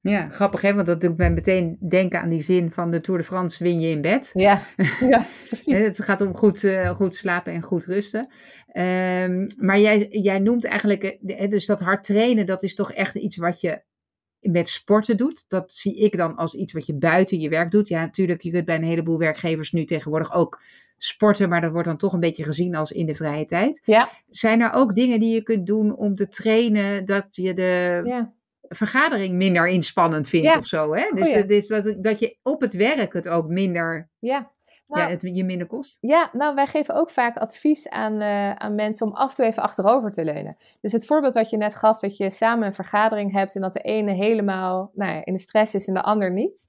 Ja, 0.00 0.28
grappig 0.28 0.60
hè, 0.60 0.74
want 0.74 0.86
dat 0.86 1.00
doet 1.00 1.16
mij 1.16 1.30
meteen 1.30 1.76
denken 1.88 2.20
aan 2.20 2.28
die 2.28 2.42
zin 2.42 2.70
van 2.70 2.90
de 2.90 3.00
Tour 3.00 3.20
de 3.20 3.26
France 3.26 3.64
win 3.64 3.80
je 3.80 3.88
in 3.88 4.00
bed. 4.00 4.30
Ja, 4.34 4.62
ja 5.12 5.26
precies. 5.46 5.80
het 5.80 6.02
gaat 6.02 6.20
om 6.20 6.34
goed, 6.34 6.62
uh, 6.62 6.90
goed 6.90 7.14
slapen 7.14 7.52
en 7.52 7.62
goed 7.62 7.84
rusten. 7.84 8.20
Um, 8.20 9.46
maar 9.56 9.78
jij, 9.78 10.08
jij 10.10 10.38
noemt 10.38 10.64
eigenlijk, 10.64 11.18
uh, 11.22 11.50
dus 11.50 11.66
dat 11.66 11.80
hard 11.80 12.04
trainen, 12.04 12.46
dat 12.46 12.62
is 12.62 12.74
toch 12.74 12.92
echt 12.92 13.14
iets 13.14 13.36
wat 13.36 13.60
je 13.60 13.82
met 14.40 14.68
sporten 14.68 15.16
doet. 15.16 15.44
Dat 15.48 15.72
zie 15.72 15.96
ik 15.96 16.16
dan 16.16 16.36
als 16.36 16.54
iets 16.54 16.72
wat 16.72 16.86
je 16.86 16.94
buiten 16.94 17.40
je 17.40 17.48
werk 17.48 17.70
doet. 17.70 17.88
Ja, 17.88 18.00
natuurlijk, 18.00 18.42
je 18.42 18.50
kunt 18.50 18.64
bij 18.64 18.76
een 18.76 18.82
heleboel 18.82 19.18
werkgevers 19.18 19.72
nu 19.72 19.84
tegenwoordig 19.84 20.32
ook 20.32 20.60
sporten, 21.04 21.48
maar 21.48 21.60
dat 21.60 21.72
wordt 21.72 21.88
dan 21.88 21.96
toch 21.96 22.12
een 22.12 22.20
beetje 22.20 22.44
gezien 22.44 22.74
als 22.74 22.90
in 22.90 23.06
de 23.06 23.14
vrije 23.14 23.44
tijd. 23.44 23.82
Ja. 23.84 24.08
Zijn 24.30 24.60
er 24.60 24.72
ook 24.72 24.94
dingen 24.94 25.20
die 25.20 25.34
je 25.34 25.42
kunt 25.42 25.66
doen 25.66 25.96
om 25.96 26.14
te 26.14 26.28
trainen 26.28 27.04
dat 27.04 27.26
je 27.30 27.54
de 27.54 28.00
ja. 28.04 28.32
vergadering 28.68 29.34
minder 29.34 29.68
inspannend 29.68 30.28
vindt 30.28 30.46
ja. 30.46 30.58
of 30.58 30.66
zo? 30.66 30.94
Hè? 30.94 31.10
Dus, 31.14 31.32
dus 31.46 31.66
dat, 31.66 31.94
dat 32.02 32.18
je 32.18 32.36
op 32.42 32.60
het 32.60 32.72
werk 32.72 33.12
het 33.12 33.28
ook 33.28 33.48
minder. 33.48 34.08
Ja. 34.18 34.50
Nou, 34.86 35.04
ja, 35.04 35.10
het 35.10 35.22
je 35.22 35.44
minder 35.44 35.66
kost? 35.66 35.98
Ja, 36.00 36.28
nou, 36.32 36.54
wij 36.54 36.66
geven 36.66 36.94
ook 36.94 37.10
vaak 37.10 37.36
advies 37.36 37.88
aan, 37.88 38.20
uh, 38.20 38.52
aan 38.52 38.74
mensen 38.74 39.06
om 39.06 39.12
af 39.12 39.30
en 39.30 39.36
toe 39.36 39.44
even 39.44 39.62
achterover 39.62 40.10
te 40.10 40.24
leunen. 40.24 40.56
Dus 40.80 40.92
het 40.92 41.06
voorbeeld 41.06 41.34
wat 41.34 41.50
je 41.50 41.56
net 41.56 41.74
gaf, 41.74 41.98
dat 41.98 42.16
je 42.16 42.30
samen 42.30 42.66
een 42.66 42.74
vergadering 42.74 43.32
hebt 43.32 43.54
en 43.54 43.60
dat 43.60 43.72
de 43.72 43.80
ene 43.80 44.12
helemaal 44.12 44.90
nou 44.94 45.12
ja, 45.12 45.24
in 45.24 45.32
de 45.32 45.40
stress 45.40 45.74
is 45.74 45.86
en 45.86 45.94
de 45.94 46.02
ander 46.02 46.32
niet. 46.32 46.66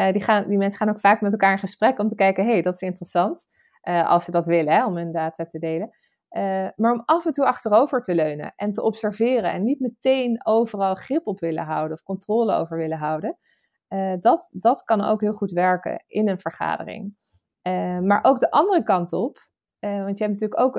Uh, 0.00 0.10
die, 0.10 0.22
gaan, 0.22 0.48
die 0.48 0.58
mensen 0.58 0.78
gaan 0.78 0.88
ook 0.88 1.00
vaak 1.00 1.20
met 1.20 1.32
elkaar 1.32 1.52
in 1.52 1.58
gesprek 1.58 1.98
om 1.98 2.08
te 2.08 2.14
kijken, 2.14 2.44
hé, 2.44 2.52
hey, 2.52 2.62
dat 2.62 2.74
is 2.74 2.80
interessant. 2.80 3.46
Uh, 3.88 4.08
als 4.08 4.24
ze 4.24 4.30
dat 4.30 4.46
willen, 4.46 4.72
hè, 4.72 4.86
om 4.86 4.96
hun 4.96 5.12
data 5.12 5.44
te 5.44 5.58
delen. 5.58 5.90
Uh, 6.30 6.68
maar 6.76 6.92
om 6.92 7.02
af 7.04 7.26
en 7.26 7.32
toe 7.32 7.46
achterover 7.46 8.02
te 8.02 8.14
leunen 8.14 8.52
en 8.56 8.72
te 8.72 8.82
observeren 8.82 9.52
en 9.52 9.64
niet 9.64 9.80
meteen 9.80 10.46
overal 10.46 10.94
grip 10.94 11.26
op 11.26 11.40
willen 11.40 11.64
houden 11.64 11.96
of 11.96 12.02
controle 12.02 12.54
over 12.54 12.76
willen 12.76 12.98
houden. 12.98 13.38
Uh, 13.88 14.14
dat, 14.18 14.50
dat 14.52 14.82
kan 14.82 15.00
ook 15.00 15.20
heel 15.20 15.32
goed 15.32 15.50
werken 15.50 16.04
in 16.06 16.28
een 16.28 16.38
vergadering. 16.38 17.16
maar 18.02 18.18
ook 18.22 18.38
de 18.38 18.50
andere 18.50 18.82
kant 18.82 19.12
op, 19.12 19.48
want 19.80 20.18
je 20.18 20.24
hebt 20.24 20.40
natuurlijk 20.40 20.60
ook 20.60 20.74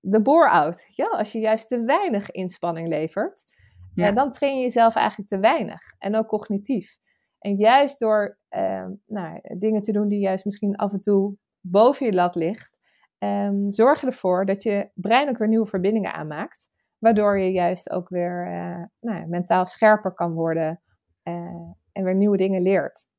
de 0.00 0.22
bore-out. 0.22 0.86
Ja? 0.88 1.06
Als 1.06 1.32
je 1.32 1.38
juist 1.38 1.68
te 1.68 1.82
weinig 1.82 2.30
inspanning 2.30 2.88
levert, 2.88 3.44
ja. 3.94 4.12
dan 4.12 4.32
train 4.32 4.56
je 4.56 4.62
jezelf 4.62 4.94
eigenlijk 4.94 5.28
te 5.28 5.38
weinig. 5.38 5.80
En 5.98 6.16
ook 6.16 6.28
cognitief. 6.28 6.96
En 7.38 7.56
juist 7.56 7.98
door 7.98 8.38
nou, 9.06 9.40
dingen 9.58 9.80
te 9.80 9.92
doen 9.92 10.08
die 10.08 10.20
juist 10.20 10.44
misschien 10.44 10.76
af 10.76 10.92
en 10.92 11.00
toe 11.00 11.36
boven 11.62 12.06
je 12.06 12.12
lat 12.12 12.34
ligt, 12.34 12.72
um, 13.18 13.70
zorg 13.70 14.02
ervoor 14.02 14.46
dat 14.46 14.62
je 14.62 14.90
brein 14.94 15.28
ook 15.28 15.38
weer 15.38 15.48
nieuwe 15.48 15.66
verbindingen 15.66 16.12
aanmaakt. 16.14 16.70
Waardoor 16.98 17.38
je 17.38 17.52
juist 17.52 17.90
ook 17.90 18.08
weer 18.08 18.46
uh, 18.46 18.84
nou, 19.00 19.26
mentaal 19.26 19.66
scherper 19.66 20.14
kan 20.14 20.32
worden 20.32 20.80
uh, 21.24 21.34
en 21.92 22.04
weer 22.04 22.14
nieuwe 22.14 22.36
dingen 22.36 22.62
leert. 22.62 23.10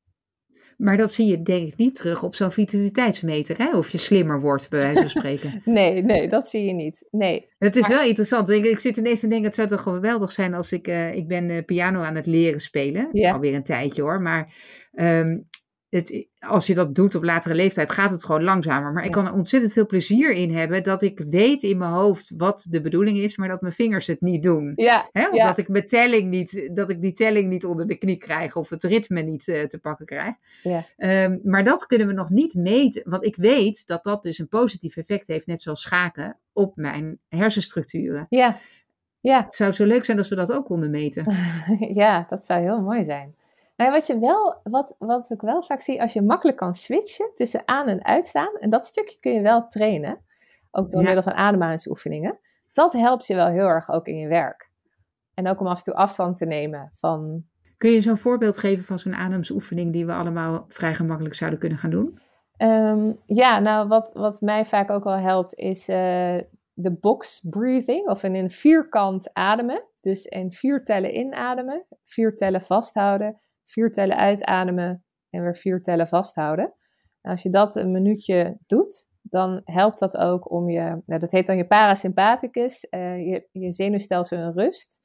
Maar 0.76 0.96
dat 0.96 1.12
zie 1.12 1.26
je 1.26 1.42
denk 1.42 1.68
ik 1.68 1.76
niet 1.76 1.94
terug 1.94 2.22
op 2.22 2.34
zo'n 2.34 2.50
vitaliteitsmeter, 2.50 3.58
hè? 3.58 3.76
of 3.76 3.90
je 3.90 3.98
slimmer 3.98 4.40
wordt, 4.40 4.70
bij 4.70 4.80
wijze 4.80 5.00
van 5.00 5.10
spreken. 5.20 5.62
nee, 5.64 6.02
nee, 6.02 6.28
dat 6.28 6.48
zie 6.48 6.64
je 6.64 6.72
niet. 6.72 7.08
Nee. 7.10 7.46
Het 7.58 7.76
is 7.76 7.88
wel 7.88 8.02
interessant. 8.02 8.50
Ik, 8.50 8.64
ik, 8.64 8.80
zit 8.80 8.96
ineens 8.96 9.20
te 9.20 9.28
denken, 9.28 9.46
het 9.46 9.54
zou 9.54 9.68
toch 9.68 9.82
geweldig 9.82 10.32
zijn 10.32 10.54
als 10.54 10.72
ik, 10.72 10.88
uh, 10.88 11.14
ik 11.14 11.28
ben 11.28 11.64
piano 11.64 12.00
aan 12.00 12.14
het 12.14 12.26
leren 12.26 12.60
spelen. 12.60 13.08
Ja. 13.12 13.32
Alweer 13.32 13.54
een 13.54 13.62
tijdje 13.62 14.02
hoor, 14.02 14.20
maar 14.20 14.54
um, 14.92 15.48
het, 15.96 16.26
als 16.38 16.66
je 16.66 16.74
dat 16.74 16.94
doet 16.94 17.14
op 17.14 17.24
latere 17.24 17.54
leeftijd, 17.54 17.92
gaat 17.92 18.10
het 18.10 18.24
gewoon 18.24 18.42
langzamer. 18.42 18.92
Maar 18.92 19.04
ik 19.04 19.10
kan 19.10 19.26
er 19.26 19.32
ontzettend 19.32 19.72
veel 19.72 19.86
plezier 19.86 20.32
in 20.32 20.54
hebben 20.54 20.82
dat 20.82 21.02
ik 21.02 21.24
weet 21.30 21.62
in 21.62 21.78
mijn 21.78 21.90
hoofd 21.92 22.32
wat 22.36 22.66
de 22.68 22.80
bedoeling 22.80 23.18
is, 23.18 23.36
maar 23.36 23.48
dat 23.48 23.60
mijn 23.60 23.72
vingers 23.72 24.06
het 24.06 24.20
niet 24.20 24.42
doen. 24.42 24.72
Ja, 24.74 25.08
Hè? 25.12 25.28
Of 25.28 25.42
dat 25.42 25.58
ik 25.58 25.68
mijn 25.68 25.86
telling 25.86 26.30
niet, 26.30 26.70
dat 26.72 26.90
ik 26.90 27.00
die 27.00 27.12
telling 27.12 27.48
niet 27.48 27.64
onder 27.64 27.86
de 27.86 27.96
knie 27.96 28.16
krijg 28.16 28.56
of 28.56 28.68
het 28.68 28.84
ritme 28.84 29.22
niet 29.22 29.46
uh, 29.46 29.62
te 29.62 29.78
pakken 29.78 30.06
krijg. 30.06 30.34
Ja. 30.62 30.84
Um, 30.96 31.40
maar 31.42 31.64
dat 31.64 31.86
kunnen 31.86 32.06
we 32.06 32.12
nog 32.12 32.30
niet 32.30 32.54
meten. 32.54 33.02
Want 33.04 33.24
ik 33.24 33.36
weet 33.36 33.86
dat 33.86 34.04
dat 34.04 34.22
dus 34.22 34.38
een 34.38 34.48
positief 34.48 34.96
effect 34.96 35.26
heeft, 35.26 35.46
net 35.46 35.62
zoals 35.62 35.82
schaken, 35.82 36.38
op 36.52 36.76
mijn 36.76 37.18
hersenstructuren. 37.28 38.26
Ja. 38.28 38.58
Ja. 39.20 39.44
Het 39.44 39.54
zou 39.54 39.72
zo 39.72 39.84
leuk 39.84 40.04
zijn 40.04 40.18
als 40.18 40.28
we 40.28 40.34
dat 40.34 40.52
ook 40.52 40.64
konden 40.64 40.90
meten. 40.90 41.24
ja, 42.02 42.26
dat 42.28 42.46
zou 42.46 42.62
heel 42.62 42.80
mooi 42.80 43.04
zijn. 43.04 43.34
Nou, 43.76 43.90
wat, 43.90 44.06
je 44.06 44.18
wel, 44.18 44.60
wat, 44.62 44.94
wat 44.98 45.30
ik 45.30 45.40
wel 45.40 45.62
vaak 45.62 45.80
zie, 45.80 46.02
als 46.02 46.12
je 46.12 46.22
makkelijk 46.22 46.58
kan 46.58 46.74
switchen 46.74 47.30
tussen 47.34 47.62
aan- 47.64 47.88
en 47.88 48.04
uitstaan, 48.04 48.56
en 48.58 48.70
dat 48.70 48.86
stukje 48.86 49.18
kun 49.20 49.32
je 49.32 49.40
wel 49.40 49.66
trainen. 49.66 50.22
ook 50.70 50.90
door 50.90 51.02
middel 51.02 51.22
van 51.22 51.32
ademhalingsoefeningen. 51.34 52.38
Dat 52.72 52.92
helpt 52.92 53.26
je 53.26 53.34
wel 53.34 53.46
heel 53.46 53.66
erg 53.66 53.90
ook 53.90 54.06
in 54.06 54.16
je 54.16 54.28
werk. 54.28 54.70
En 55.34 55.48
ook 55.48 55.60
om 55.60 55.66
af 55.66 55.78
en 55.78 55.84
toe 55.84 55.94
afstand 55.94 56.36
te 56.36 56.44
nemen 56.44 56.90
van... 56.94 57.44
Kun 57.76 57.90
je 57.90 58.00
zo'n 58.00 58.18
voorbeeld 58.18 58.58
geven 58.58 58.84
van 58.84 58.98
zo'n 58.98 59.14
ademsoefening 59.14 59.92
die 59.92 60.06
we 60.06 60.12
allemaal 60.12 60.64
vrij 60.68 60.94
gemakkelijk 60.94 61.34
zouden 61.34 61.58
kunnen 61.58 61.78
gaan 61.78 61.90
doen? 61.90 62.18
Ehm, 62.56 63.10
ja, 63.26 63.58
nou 63.58 63.88
wat, 63.88 64.12
wat 64.14 64.40
mij 64.40 64.64
vaak 64.64 64.90
ook 64.90 65.04
wel 65.04 65.16
helpt 65.16 65.54
is 65.54 65.88
uh, 65.88 65.96
de 66.72 66.92
box 67.00 67.46
breathing 67.50 68.08
of 68.08 68.22
in 68.22 68.34
een 68.34 68.50
vierkant 68.50 69.30
ademen. 69.32 69.82
Dus 70.00 70.24
in 70.26 70.52
vier 70.52 70.84
tellen 70.84 71.16
inademen, 71.16 71.84
vier 72.02 72.36
tellen 72.36 72.60
vasthouden, 72.60 73.36
vier 73.64 73.90
tellen 73.90 74.16
uitademen 74.16 75.04
en 75.30 75.42
weer 75.42 75.56
vier 75.56 75.82
tellen 75.82 76.08
vasthouden. 76.08 76.72
als 77.20 77.42
je 77.42 77.50
dat 77.50 77.76
een 77.76 77.90
minuutje 77.90 78.58
doet, 78.66 79.08
dan 79.22 79.60
helpt 79.64 79.98
dat 79.98 80.16
ook 80.16 80.50
om 80.50 80.70
je, 80.70 81.02
nou, 81.06 81.20
dat 81.20 81.30
heet 81.30 81.46
dan 81.46 81.56
je 81.56 81.66
parasympathicus, 81.66 82.86
uh, 82.90 83.16
je, 83.16 83.48
je 83.52 83.72
zenuwstelsel 83.72 84.38
in 84.38 84.52
rust 84.52 85.00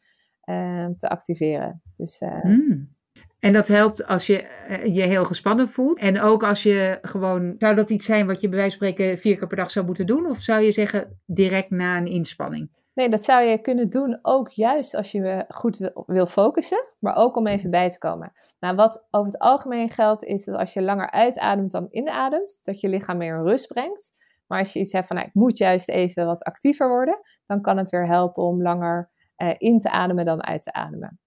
uh, 0.50 0.88
te 0.98 1.10
activeren. 1.10 1.82
Dus, 1.94 2.22
uh, 2.22 2.44
mm. 2.44 2.98
En 3.40 3.54
dat 3.54 3.68
helpt 3.68 4.06
als 4.06 4.28
je 4.28 4.46
je 4.84 5.02
heel 5.02 5.26
gespannen 5.26 5.70
voelt. 5.70 6.00
En 6.00 6.20
ook 6.20 6.44
als 6.44 6.64
je 6.64 6.98
gewoon. 7.02 7.56
Zou 7.58 7.76
dat 7.76 7.90
iets 7.90 8.06
zijn 8.06 8.28
wat 8.28 8.42
je 8.42 8.50
bij 8.50 8.58
wijze 8.58 8.78
van 8.78 8.88
spreken 8.88 9.18
vier 9.18 9.38
keer 9.38 9.48
per 9.48 9.58
dag 9.58 9.72
zou 9.72 9.86
moeten 9.86 10.06
doen? 10.06 10.26
Of 10.26 10.42
zou 10.42 10.62
je 10.62 10.72
zeggen 10.72 11.20
direct 11.26 11.70
na 11.70 11.98
een 11.98 12.08
inspanning? 12.08 12.70
Nee, 13.00 13.10
dat 13.10 13.24
zou 13.24 13.44
je 13.44 13.62
kunnen 13.62 13.90
doen 13.90 14.20
ook 14.22 14.50
juist 14.50 14.96
als 14.96 15.12
je 15.12 15.46
goed 15.48 15.78
wil, 15.78 16.04
wil 16.08 16.26
focussen, 16.26 16.86
maar 17.00 17.16
ook 17.16 17.36
om 17.36 17.48
even 17.48 17.70
bij 17.70 17.90
te 17.90 17.98
komen. 17.98 18.32
Nou, 18.60 18.76
wat 18.76 19.08
over 19.12 19.32
het 19.32 19.42
algemeen 19.42 19.90
geldt 19.90 20.24
is 20.24 20.46
dat 20.46 20.56
als 20.56 20.74
je 20.74 20.82
langer 20.82 21.12
uitademt 21.12 21.72
dan 21.72 21.88
inademt, 21.90 22.62
dat 22.64 22.80
je 22.80 22.90
lichaam 22.90 23.18
meer 23.18 23.42
rust 23.44 23.68
brengt. 23.68 24.12
Maar 24.48 24.60
als 24.60 24.74
je 24.74 24.80
iets 24.80 24.92
hebt 24.92 25.08
van, 25.08 25.16
nou, 25.16 25.28
ik 25.28 25.34
moet 25.34 25.58
juist 25.58 25.90
even 25.90 26.26
wat 26.26 26.44
actiever 26.44 26.90
worden, 26.90 27.20
dan 27.46 27.62
kan 27.62 27.78
het 27.78 27.90
weer 27.90 28.08
helpen 28.08 28.44
om 28.44 28.62
langer 28.62 29.10
uh, 29.38 29.54
in 29.58 29.80
te 29.80 29.90
ademen 29.90 30.26
dan 30.26 30.44
uit 30.44 30.64
te 30.64 30.74
ademen. 30.74 31.20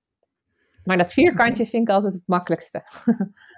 Maar 0.85 0.99
dat 0.99 1.13
vierkantje 1.13 1.67
vind 1.67 1.89
ik 1.89 1.95
altijd 1.95 2.15
het 2.15 2.23
makkelijkste. 2.27 2.83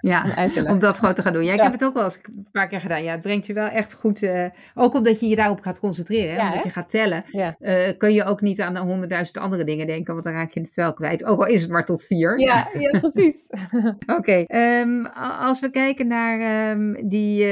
Ja, 0.01 0.47
om 0.71 0.79
dat 0.79 0.99
gewoon 0.99 1.13
te 1.13 1.21
gaan 1.21 1.33
doen. 1.33 1.43
Ja, 1.43 1.53
ik 1.53 1.61
heb 1.61 1.71
het 1.71 1.83
ook 1.83 1.93
wel 1.93 2.03
eens 2.03 2.19
een 2.23 2.47
paar 2.51 2.67
keer 2.67 2.79
gedaan. 2.79 3.03
Ja, 3.03 3.11
het 3.11 3.21
brengt 3.21 3.45
je 3.45 3.53
wel 3.53 3.67
echt 3.67 3.93
goed. 3.93 4.21
Uh, 4.21 4.45
ook 4.73 4.93
omdat 4.93 5.19
je 5.19 5.27
je 5.27 5.35
daarop 5.35 5.61
gaat 5.61 5.79
concentreren. 5.79 6.29
Hè? 6.29 6.41
Ja, 6.41 6.47
omdat 6.47 6.63
je 6.63 6.69
gaat 6.69 6.89
tellen. 6.89 7.23
Ja. 7.27 7.55
Uh, 7.59 7.97
kun 7.97 8.13
je 8.13 8.23
ook 8.23 8.41
niet 8.41 8.61
aan 8.61 8.73
de 8.73 8.79
honderdduizend 8.79 9.37
andere 9.37 9.63
dingen 9.63 9.87
denken. 9.87 10.13
Want 10.13 10.25
dan 10.25 10.33
raak 10.33 10.51
je 10.51 10.59
het 10.59 10.75
wel 10.75 10.93
kwijt. 10.93 11.25
Ook 11.25 11.39
al 11.39 11.47
is 11.47 11.61
het 11.61 11.71
maar 11.71 11.85
tot 11.85 12.05
vier. 12.05 12.39
Ja, 12.39 12.69
ja 12.73 12.99
precies. 12.99 13.49
Oké. 14.17 14.45
Okay, 14.45 14.81
um, 14.81 15.05
als 15.39 15.59
we 15.59 15.69
kijken 15.69 16.07
naar 16.07 16.71
um, 16.71 17.09
die, 17.09 17.41
uh, 17.41 17.49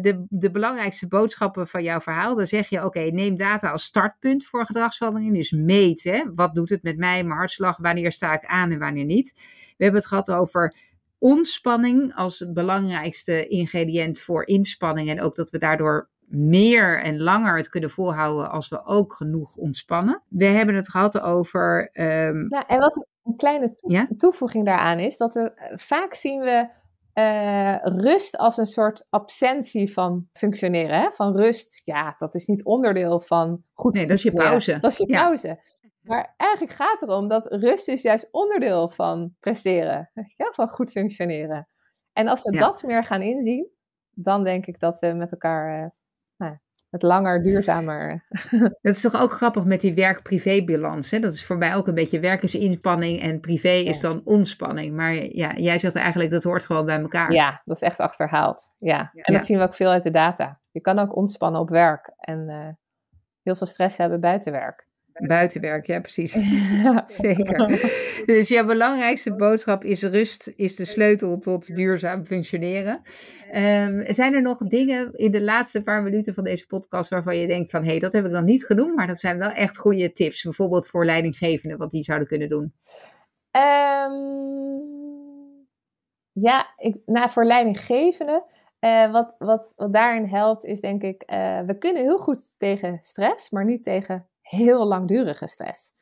de, 0.00 0.24
de 0.28 0.50
belangrijkste 0.50 1.08
boodschappen 1.08 1.68
van 1.68 1.82
jouw 1.82 2.00
verhaal. 2.00 2.34
Dan 2.34 2.46
zeg 2.46 2.68
je, 2.68 2.76
oké, 2.76 2.86
okay, 2.86 3.08
neem 3.08 3.36
data 3.36 3.70
als 3.70 3.84
startpunt 3.84 4.44
voor 4.44 4.66
gedragsverandering. 4.66 5.34
Dus 5.34 5.50
meet, 5.50 6.02
hè? 6.02 6.22
wat 6.34 6.54
doet 6.54 6.68
het 6.68 6.82
met 6.82 6.96
mij, 6.96 7.24
mijn 7.24 7.38
hartslag, 7.38 7.76
wanneer 7.76 8.12
sta 8.12 8.32
ik 8.32 8.44
aan 8.44 8.70
en 8.70 8.78
wanneer 8.78 8.93
niet. 9.02 9.32
We 9.76 9.84
hebben 9.84 10.00
het 10.00 10.08
gehad 10.08 10.30
over 10.30 10.76
ontspanning 11.18 12.14
als 12.14 12.44
belangrijkste 12.52 13.48
ingrediënt 13.48 14.20
voor 14.20 14.46
inspanning. 14.46 15.08
En 15.08 15.20
ook 15.20 15.34
dat 15.34 15.50
we 15.50 15.58
daardoor 15.58 16.08
meer 16.28 17.02
en 17.02 17.20
langer 17.20 17.56
het 17.56 17.68
kunnen 17.68 17.90
volhouden 17.90 18.50
als 18.50 18.68
we 18.68 18.84
ook 18.84 19.12
genoeg 19.12 19.56
ontspannen. 19.56 20.22
We 20.28 20.44
hebben 20.44 20.74
het 20.74 20.90
gehad 20.90 21.20
over. 21.20 21.90
Um... 21.92 22.46
Ja, 22.48 22.66
en 22.66 22.78
wat 22.78 23.06
een 23.24 23.36
kleine 23.36 23.74
toevoeging 24.16 24.64
daaraan 24.64 24.98
is, 24.98 25.16
dat 25.16 25.34
we 25.34 25.54
eh, 25.54 25.76
vaak 25.76 26.14
zien 26.14 26.40
we 26.40 26.68
uh, 27.14 27.76
rust 27.82 28.36
als 28.36 28.56
een 28.56 28.66
soort 28.66 29.06
absentie 29.10 29.92
van 29.92 30.28
functioneren. 30.32 31.00
Hè? 31.00 31.10
Van 31.12 31.36
rust, 31.36 31.82
ja, 31.84 32.14
dat 32.18 32.34
is 32.34 32.46
niet 32.46 32.64
onderdeel 32.64 33.20
van 33.20 33.62
goed. 33.72 33.94
Nee, 33.94 34.06
dat 34.06 34.16
is 34.16 34.22
je 34.22 34.32
pauze. 34.32 34.78
Dat 34.80 34.90
is 34.90 34.96
je 34.96 35.06
pauze. 35.06 35.60
Maar 36.04 36.34
eigenlijk 36.36 36.72
gaat 36.72 37.00
het 37.00 37.08
erom 37.08 37.28
dat 37.28 37.46
rust 37.52 37.88
is 37.88 38.02
juist 38.02 38.28
onderdeel 38.32 38.88
van 38.88 39.34
presteren. 39.40 40.10
Ja, 40.36 40.50
van 40.50 40.68
goed 40.68 40.90
functioneren. 40.90 41.66
En 42.12 42.28
als 42.28 42.42
we 42.42 42.58
dat 42.58 42.82
meer 42.82 43.04
gaan 43.04 43.22
inzien, 43.22 43.68
dan 44.10 44.44
denk 44.44 44.66
ik 44.66 44.80
dat 44.80 44.98
we 44.98 45.06
met 45.06 45.32
elkaar 45.32 45.82
uh, 45.82 45.90
nou, 46.36 46.58
het 46.90 47.02
langer, 47.02 47.42
duurzamer. 47.42 48.24
Dat 48.82 48.94
is 48.94 49.00
toch 49.00 49.20
ook 49.20 49.32
grappig 49.32 49.64
met 49.64 49.80
die 49.80 49.94
werk-privé-balans. 49.94 51.10
Dat 51.10 51.32
is 51.32 51.44
voor 51.44 51.58
mij 51.58 51.74
ook 51.74 51.88
een 51.88 51.94
beetje 51.94 52.20
werk 52.20 52.42
is 52.42 52.54
inspanning 52.54 53.20
en 53.20 53.40
privé 53.40 53.72
is 53.72 54.00
dan 54.00 54.20
ontspanning. 54.24 54.96
Maar 54.96 55.14
ja, 55.14 55.54
jij 55.56 55.78
zegt 55.78 55.94
eigenlijk 55.94 56.30
dat 56.30 56.42
hoort 56.42 56.64
gewoon 56.64 56.86
bij 56.86 57.00
elkaar. 57.00 57.32
Ja, 57.32 57.62
dat 57.64 57.76
is 57.76 57.82
echt 57.82 58.00
achterhaald. 58.00 58.70
Ja. 58.76 59.10
En 59.12 59.34
dat 59.34 59.46
zien 59.46 59.58
we 59.58 59.64
ook 59.64 59.74
veel 59.74 59.90
uit 59.90 60.02
de 60.02 60.10
data. 60.10 60.58
Je 60.72 60.80
kan 60.80 60.98
ook 60.98 61.16
ontspannen 61.16 61.60
op 61.60 61.68
werk 61.68 62.10
en 62.18 62.48
uh, 62.48 62.68
heel 63.42 63.56
veel 63.56 63.66
stress 63.66 63.96
hebben 63.96 64.20
buiten 64.20 64.52
werk. 64.52 64.88
Buitenwerk, 65.28 65.86
ja 65.86 66.00
precies. 66.00 66.32
Zeker. 67.22 67.80
Dus 68.26 68.48
jouw 68.48 68.64
belangrijkste 68.64 69.34
boodschap 69.34 69.84
is 69.84 70.02
rust 70.02 70.52
is 70.56 70.76
de 70.76 70.84
sleutel 70.84 71.38
tot 71.38 71.76
duurzaam 71.76 72.24
functioneren. 72.26 73.02
Um, 73.54 74.04
zijn 74.06 74.34
er 74.34 74.42
nog 74.42 74.58
dingen 74.58 75.12
in 75.12 75.30
de 75.30 75.42
laatste 75.42 75.82
paar 75.82 76.02
minuten 76.02 76.34
van 76.34 76.44
deze 76.44 76.66
podcast 76.66 77.10
waarvan 77.10 77.36
je 77.36 77.46
denkt 77.46 77.70
van 77.70 77.82
hé, 77.82 77.90
hey, 77.90 77.98
dat 77.98 78.12
heb 78.12 78.24
ik 78.24 78.30
nog 78.30 78.44
niet 78.44 78.64
genoemd, 78.64 78.94
maar 78.94 79.06
dat 79.06 79.20
zijn 79.20 79.38
wel 79.38 79.50
echt 79.50 79.76
goede 79.76 80.12
tips, 80.12 80.42
bijvoorbeeld 80.42 80.88
voor 80.88 81.04
leidinggevenden, 81.04 81.78
wat 81.78 81.90
die 81.90 82.02
zouden 82.02 82.28
kunnen 82.28 82.48
doen? 82.48 82.72
Um, 83.56 84.82
ja, 86.32 86.74
ik, 86.76 86.96
nou, 87.06 87.30
voor 87.30 87.44
leidinggevenden, 87.44 88.44
uh, 88.80 89.12
wat, 89.12 89.34
wat, 89.38 89.72
wat 89.76 89.92
daarin 89.92 90.26
helpt 90.26 90.64
is 90.64 90.80
denk 90.80 91.02
ik, 91.02 91.22
uh, 91.32 91.60
we 91.60 91.78
kunnen 91.78 92.02
heel 92.02 92.18
goed 92.18 92.58
tegen 92.58 92.98
stress, 93.00 93.50
maar 93.50 93.64
niet 93.64 93.82
tegen 93.82 94.28
heel 94.48 94.86
langdurige 94.86 95.46
stress. 95.46 95.92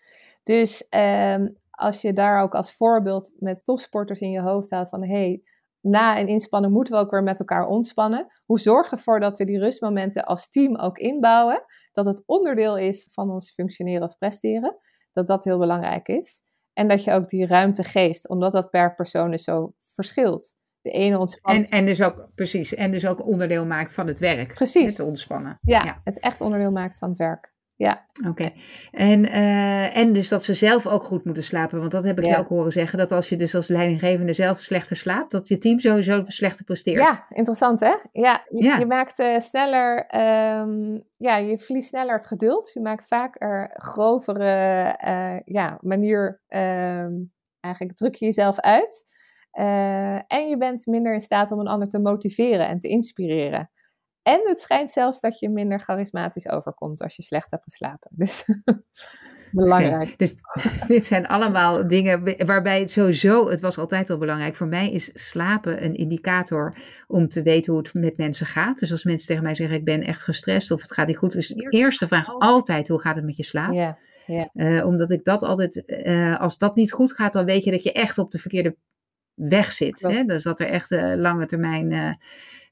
Dus 0.43 0.87
um, 0.91 1.57
als 1.71 2.01
je 2.01 2.13
daar 2.13 2.43
ook 2.43 2.55
als 2.55 2.73
voorbeeld 2.73 3.31
met 3.39 3.65
topsporters 3.65 4.21
in 4.21 4.31
je 4.31 4.41
hoofd 4.41 4.71
houdt 4.71 4.89
van 4.89 5.05
hey, 5.05 5.43
na 5.81 6.19
een 6.19 6.29
inspanning 6.29 6.73
moeten 6.73 6.95
we 6.95 7.01
ook 7.01 7.11
weer 7.11 7.23
met 7.23 7.39
elkaar 7.39 7.67
ontspannen. 7.67 8.27
Hoe 8.45 8.61
zorgen 8.61 8.91
we 8.91 8.97
ervoor 8.97 9.21
dat 9.21 9.37
we 9.37 9.45
die 9.45 9.59
rustmomenten 9.59 10.25
als 10.25 10.51
team 10.51 10.77
ook 10.77 10.99
inbouwen? 10.99 11.65
Dat 11.93 12.05
het 12.05 12.23
onderdeel 12.27 12.79
is 12.79 13.09
van 13.13 13.31
ons 13.31 13.53
functioneren 13.53 14.09
of 14.09 14.19
presteren. 14.19 14.77
Dat 15.13 15.27
dat 15.27 15.45
heel 15.45 15.59
belangrijk 15.59 16.09
is. 16.09 16.43
En 16.73 16.89
dat 16.89 17.05
je 17.05 17.13
ook 17.13 17.29
die 17.29 17.47
ruimte 17.47 17.85
geeft, 17.85 18.29
omdat 18.29 18.53
dat 18.53 18.71
per 18.71 18.95
persoon 18.95 19.33
is 19.33 19.45
dus 19.45 19.45
zo 19.45 19.73
verschilt. 19.79 20.57
De 20.81 20.91
ene 20.91 21.19
ontspant. 21.19 21.63
En, 21.65 21.71
en 21.71 21.87
dus 21.87 22.03
ook, 22.03 22.29
precies, 22.35 22.75
en 22.75 22.91
dus 22.91 23.07
ook 23.07 23.27
onderdeel 23.27 23.67
maakt 23.67 23.95
van 23.95 24.07
het 24.07 24.19
werk. 24.19 24.55
Precies. 24.55 24.97
Het 24.99 25.07
ontspannen. 25.07 25.59
Ja, 25.63 25.85
ja, 25.85 26.01
het 26.05 26.19
echt 26.19 26.41
onderdeel 26.41 26.71
maakt 26.71 26.99
van 26.99 27.09
het 27.09 27.19
werk. 27.19 27.52
Ja. 27.77 28.07
Oké. 28.29 28.51
En, 28.91 29.25
uh, 29.25 29.97
en 29.97 30.13
dus 30.13 30.29
dat 30.29 30.45
ze 30.45 30.55
zelf 30.55 30.87
ook 30.87 31.03
goed 31.03 31.25
moeten 31.25 31.45
slapen. 31.45 31.79
Want 31.79 31.91
dat 31.91 32.05
heb 32.05 32.19
ik 32.19 32.27
je 32.27 32.37
ook 32.37 32.49
horen 32.49 32.73
zeggen. 32.73 32.99
Dat 32.99 33.13
als 33.13 33.29
je 33.29 33.37
dus 33.37 33.55
als 33.55 33.69
leidinggevende 33.69 34.33
zelf 34.33 34.61
slechter 34.61 34.97
slaapt, 34.97 35.31
dat 35.31 35.49
je 35.49 35.59
team 35.59 35.79
sowieso 35.79 36.23
slechter 36.23 36.65
presteert. 36.65 37.03
Ja, 37.03 37.27
interessant 37.29 37.81
hè? 37.81 37.95
Ja, 38.13 38.45
je, 38.49 38.77
je 38.79 38.87
maakt 38.87 39.19
uh, 39.19 39.39
sneller, 39.39 39.99
um, 40.61 41.05
ja, 41.17 41.37
je 41.37 41.59
verliest 41.59 41.89
sneller 41.89 42.15
het 42.15 42.27
geduld. 42.27 42.71
Je 42.75 42.81
maakt 42.81 43.07
vaker 43.07 43.71
grovere 43.73 44.99
uh, 45.07 45.41
ja, 45.45 45.79
manier, 45.81 46.41
um, 46.49 47.33
eigenlijk 47.61 47.97
druk 47.97 48.15
je 48.15 48.25
jezelf 48.25 48.61
uit. 48.61 49.05
en 50.27 50.49
je 50.49 50.57
bent 50.59 50.87
minder 50.87 51.13
in 51.15 51.21
staat 51.21 51.51
om 51.51 51.59
een 51.59 51.69
ander 51.69 51.89
te 51.89 51.99
motiveren 51.99 52.69
en 52.69 52.81
te 52.81 52.89
inspireren. 52.89 53.71
En 54.23 54.41
het 54.45 54.61
schijnt 54.61 54.91
zelfs 54.91 55.21
dat 55.21 55.39
je 55.39 55.49
minder 55.49 55.81
charismatisch 55.81 56.49
overkomt 56.49 57.03
als 57.03 57.17
je 57.17 57.23
slecht 57.23 57.51
hebt 57.51 57.63
geslapen. 57.63 58.11
Dus 58.15 58.45
belangrijk. 59.53 60.19
dus 60.19 60.35
dit 60.89 61.07
zijn 61.07 61.27
allemaal 61.27 61.89
dingen 61.89 62.47
waarbij 62.47 62.81
het 62.81 62.91
sowieso, 62.91 63.49
het 63.49 63.61
was 63.61 63.79
altijd 63.79 64.11
al 64.11 64.19
belangrijk. 64.19 64.57
Voor 64.57 64.67
mij 64.67 64.91
is 64.93 65.11
slapen 65.15 65.85
een 65.85 65.95
indicator 65.95 66.77
om 67.07 67.29
te 67.29 67.43
weten 67.43 67.73
hoe 67.73 67.83
het 67.83 67.95
met 67.95 68.17
mensen 68.17 68.47
gaat. 68.47 68.79
Dus 68.79 68.91
als 68.91 69.05
mensen 69.05 69.27
tegen 69.27 69.43
mij 69.43 69.55
zeggen, 69.55 69.77
ik 69.77 69.85
ben 69.85 70.03
echt 70.03 70.23
gestrest 70.23 70.71
of 70.71 70.83
het 70.83 70.93
gaat 70.93 71.07
niet 71.07 71.17
goed. 71.17 71.35
is 71.35 71.49
de 71.49 71.71
eerste 71.71 72.07
vraag 72.07 72.29
altijd, 72.39 72.89
hoe 72.89 73.01
gaat 73.01 73.17
het 73.17 73.25
met 73.25 73.37
je 73.37 73.45
slaap? 73.45 73.97
Uh, 74.55 74.87
omdat 74.87 75.11
ik 75.11 75.25
dat 75.25 75.43
altijd, 75.43 75.83
uh, 75.87 76.41
als 76.41 76.59
dat 76.59 76.75
niet 76.75 76.93
goed 76.93 77.13
gaat, 77.13 77.33
dan 77.33 77.45
weet 77.45 77.65
je 77.65 77.71
dat 77.71 77.83
je 77.83 77.93
echt 77.93 78.19
op 78.19 78.31
de 78.31 78.39
verkeerde 78.39 78.77
weg 79.35 79.73
zit. 79.73 80.01
Hè? 80.01 80.23
Dus 80.23 80.43
dat 80.43 80.61
er 80.61 80.67
echt 80.67 80.91
uh, 80.91 81.15
lange 81.17 81.47
termijn 81.47 82.19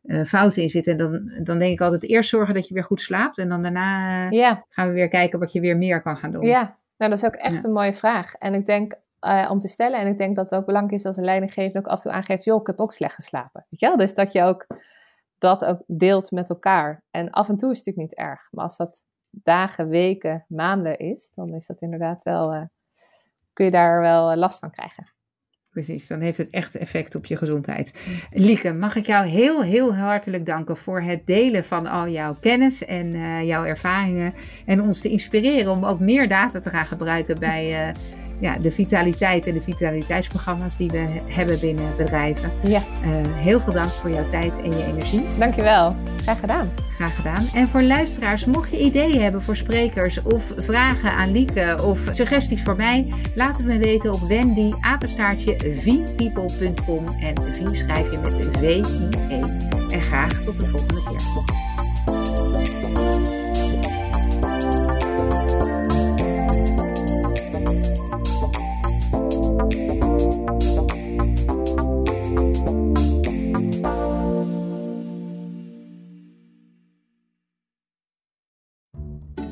uh, 0.02 0.24
fouten 0.24 0.62
in 0.62 0.70
zitten. 0.70 0.92
En 0.92 0.98
dan, 0.98 1.44
dan 1.44 1.58
denk 1.58 1.72
ik 1.72 1.80
altijd 1.80 2.04
eerst 2.04 2.30
zorgen 2.30 2.54
dat 2.54 2.68
je 2.68 2.74
weer 2.74 2.84
goed 2.84 3.00
slaapt. 3.00 3.38
En 3.38 3.48
dan 3.48 3.62
daarna 3.62 4.30
uh, 4.30 4.52
gaan 4.68 4.88
we 4.88 4.94
weer 4.94 5.08
kijken 5.08 5.38
wat 5.38 5.52
je 5.52 5.60
weer 5.60 5.76
meer 5.76 6.00
kan 6.00 6.16
gaan 6.16 6.30
doen. 6.30 6.46
Ja, 6.46 6.76
nou 6.96 7.10
dat 7.10 7.18
is 7.18 7.24
ook 7.24 7.34
echt 7.34 7.64
een 7.64 7.72
mooie 7.72 7.92
vraag. 7.92 8.34
En 8.34 8.54
ik 8.54 8.64
denk 8.64 8.94
uh, 9.20 9.48
om 9.50 9.58
te 9.58 9.68
stellen, 9.68 10.00
en 10.00 10.06
ik 10.06 10.18
denk 10.18 10.36
dat 10.36 10.50
het 10.50 10.58
ook 10.58 10.66
belangrijk 10.66 10.96
is 10.96 11.02
dat 11.02 11.16
een 11.16 11.24
leidinggevende 11.24 11.78
ook 11.78 11.86
af 11.86 11.96
en 11.96 12.02
toe 12.02 12.12
aangeeft, 12.12 12.44
joh, 12.44 12.60
ik 12.60 12.66
heb 12.66 12.80
ook 12.80 12.92
slecht 12.92 13.14
geslapen. 13.14 13.66
Weet 13.68 13.80
je 13.80 13.86
wel? 13.86 13.96
Dus 13.96 14.14
dat 14.14 14.32
je 14.32 14.42
ook 14.42 14.66
dat 15.38 15.64
ook 15.64 15.82
deelt 15.86 16.30
met 16.30 16.48
elkaar. 16.48 17.02
En 17.10 17.30
af 17.30 17.48
en 17.48 17.56
toe 17.56 17.70
is 17.70 17.76
het 17.78 17.86
natuurlijk 17.86 18.18
niet 18.18 18.28
erg. 18.28 18.48
Maar 18.50 18.64
als 18.64 18.76
dat 18.76 19.06
dagen, 19.30 19.88
weken, 19.88 20.44
maanden 20.48 20.98
is, 20.98 21.32
dan 21.34 21.54
is 21.54 21.66
dat 21.66 21.80
inderdaad 21.80 22.22
wel, 22.22 22.68
kun 23.52 23.64
je 23.64 23.70
daar 23.70 24.00
wel 24.00 24.36
last 24.36 24.58
van 24.58 24.70
krijgen. 24.70 25.12
Precies. 25.70 26.06
Dan 26.06 26.20
heeft 26.20 26.38
het 26.38 26.50
echt 26.50 26.74
effect 26.74 27.14
op 27.14 27.26
je 27.26 27.36
gezondheid. 27.36 27.92
Lieke, 28.30 28.72
mag 28.72 28.96
ik 28.96 29.06
jou 29.06 29.26
heel, 29.26 29.62
heel 29.62 29.94
hartelijk 29.94 30.46
danken 30.46 30.76
voor 30.76 31.00
het 31.00 31.26
delen 31.26 31.64
van 31.64 31.86
al 31.86 32.08
jouw 32.08 32.36
kennis 32.40 32.84
en 32.84 33.06
uh, 33.06 33.42
jouw 33.42 33.64
ervaringen. 33.64 34.34
En 34.66 34.82
ons 34.82 35.00
te 35.00 35.08
inspireren 35.08 35.72
om 35.72 35.84
ook 35.84 36.00
meer 36.00 36.28
data 36.28 36.60
te 36.60 36.70
gaan 36.70 36.86
gebruiken 36.86 37.38
bij 37.38 37.88
uh, 37.88 37.94
ja, 38.40 38.58
de 38.58 38.70
vitaliteit 38.70 39.46
en 39.46 39.54
de 39.54 39.60
vitaliteitsprogramma's 39.60 40.76
die 40.76 40.90
we 40.90 41.06
hebben 41.26 41.60
binnen 41.60 41.96
bedrijven. 41.96 42.50
Ja. 42.62 42.82
Uh, 43.04 43.10
heel 43.24 43.60
veel 43.60 43.72
dank 43.72 43.90
voor 43.90 44.10
jouw 44.10 44.26
tijd 44.26 44.56
en 44.62 44.70
je 44.70 44.84
energie. 44.84 45.22
Dankjewel. 45.38 45.94
Graag 46.22 46.40
gedaan. 46.40 46.89
Gedaan. 47.08 47.48
En 47.54 47.68
voor 47.68 47.82
luisteraars, 47.82 48.44
mocht 48.44 48.70
je 48.70 48.80
ideeën 48.80 49.22
hebben 49.22 49.42
voor 49.42 49.56
sprekers 49.56 50.22
of 50.22 50.42
vragen 50.56 51.12
aan 51.12 51.32
Lieke 51.32 51.78
of 51.82 52.00
suggesties 52.12 52.62
voor 52.62 52.76
mij, 52.76 53.12
laat 53.34 53.56
het 53.56 53.66
me 53.66 53.78
weten 53.78 54.12
op 54.12 54.20
Wendy 54.20 54.70
en 57.20 57.42
V 57.52 57.76
schrijf 57.76 58.10
je 58.10 58.18
met 58.18 58.58
V-I-E. 58.58 59.40
En 59.90 60.02
graag 60.02 60.42
tot 60.42 60.60
de 60.60 60.66
volgende 60.66 61.02
keer. 61.02 61.69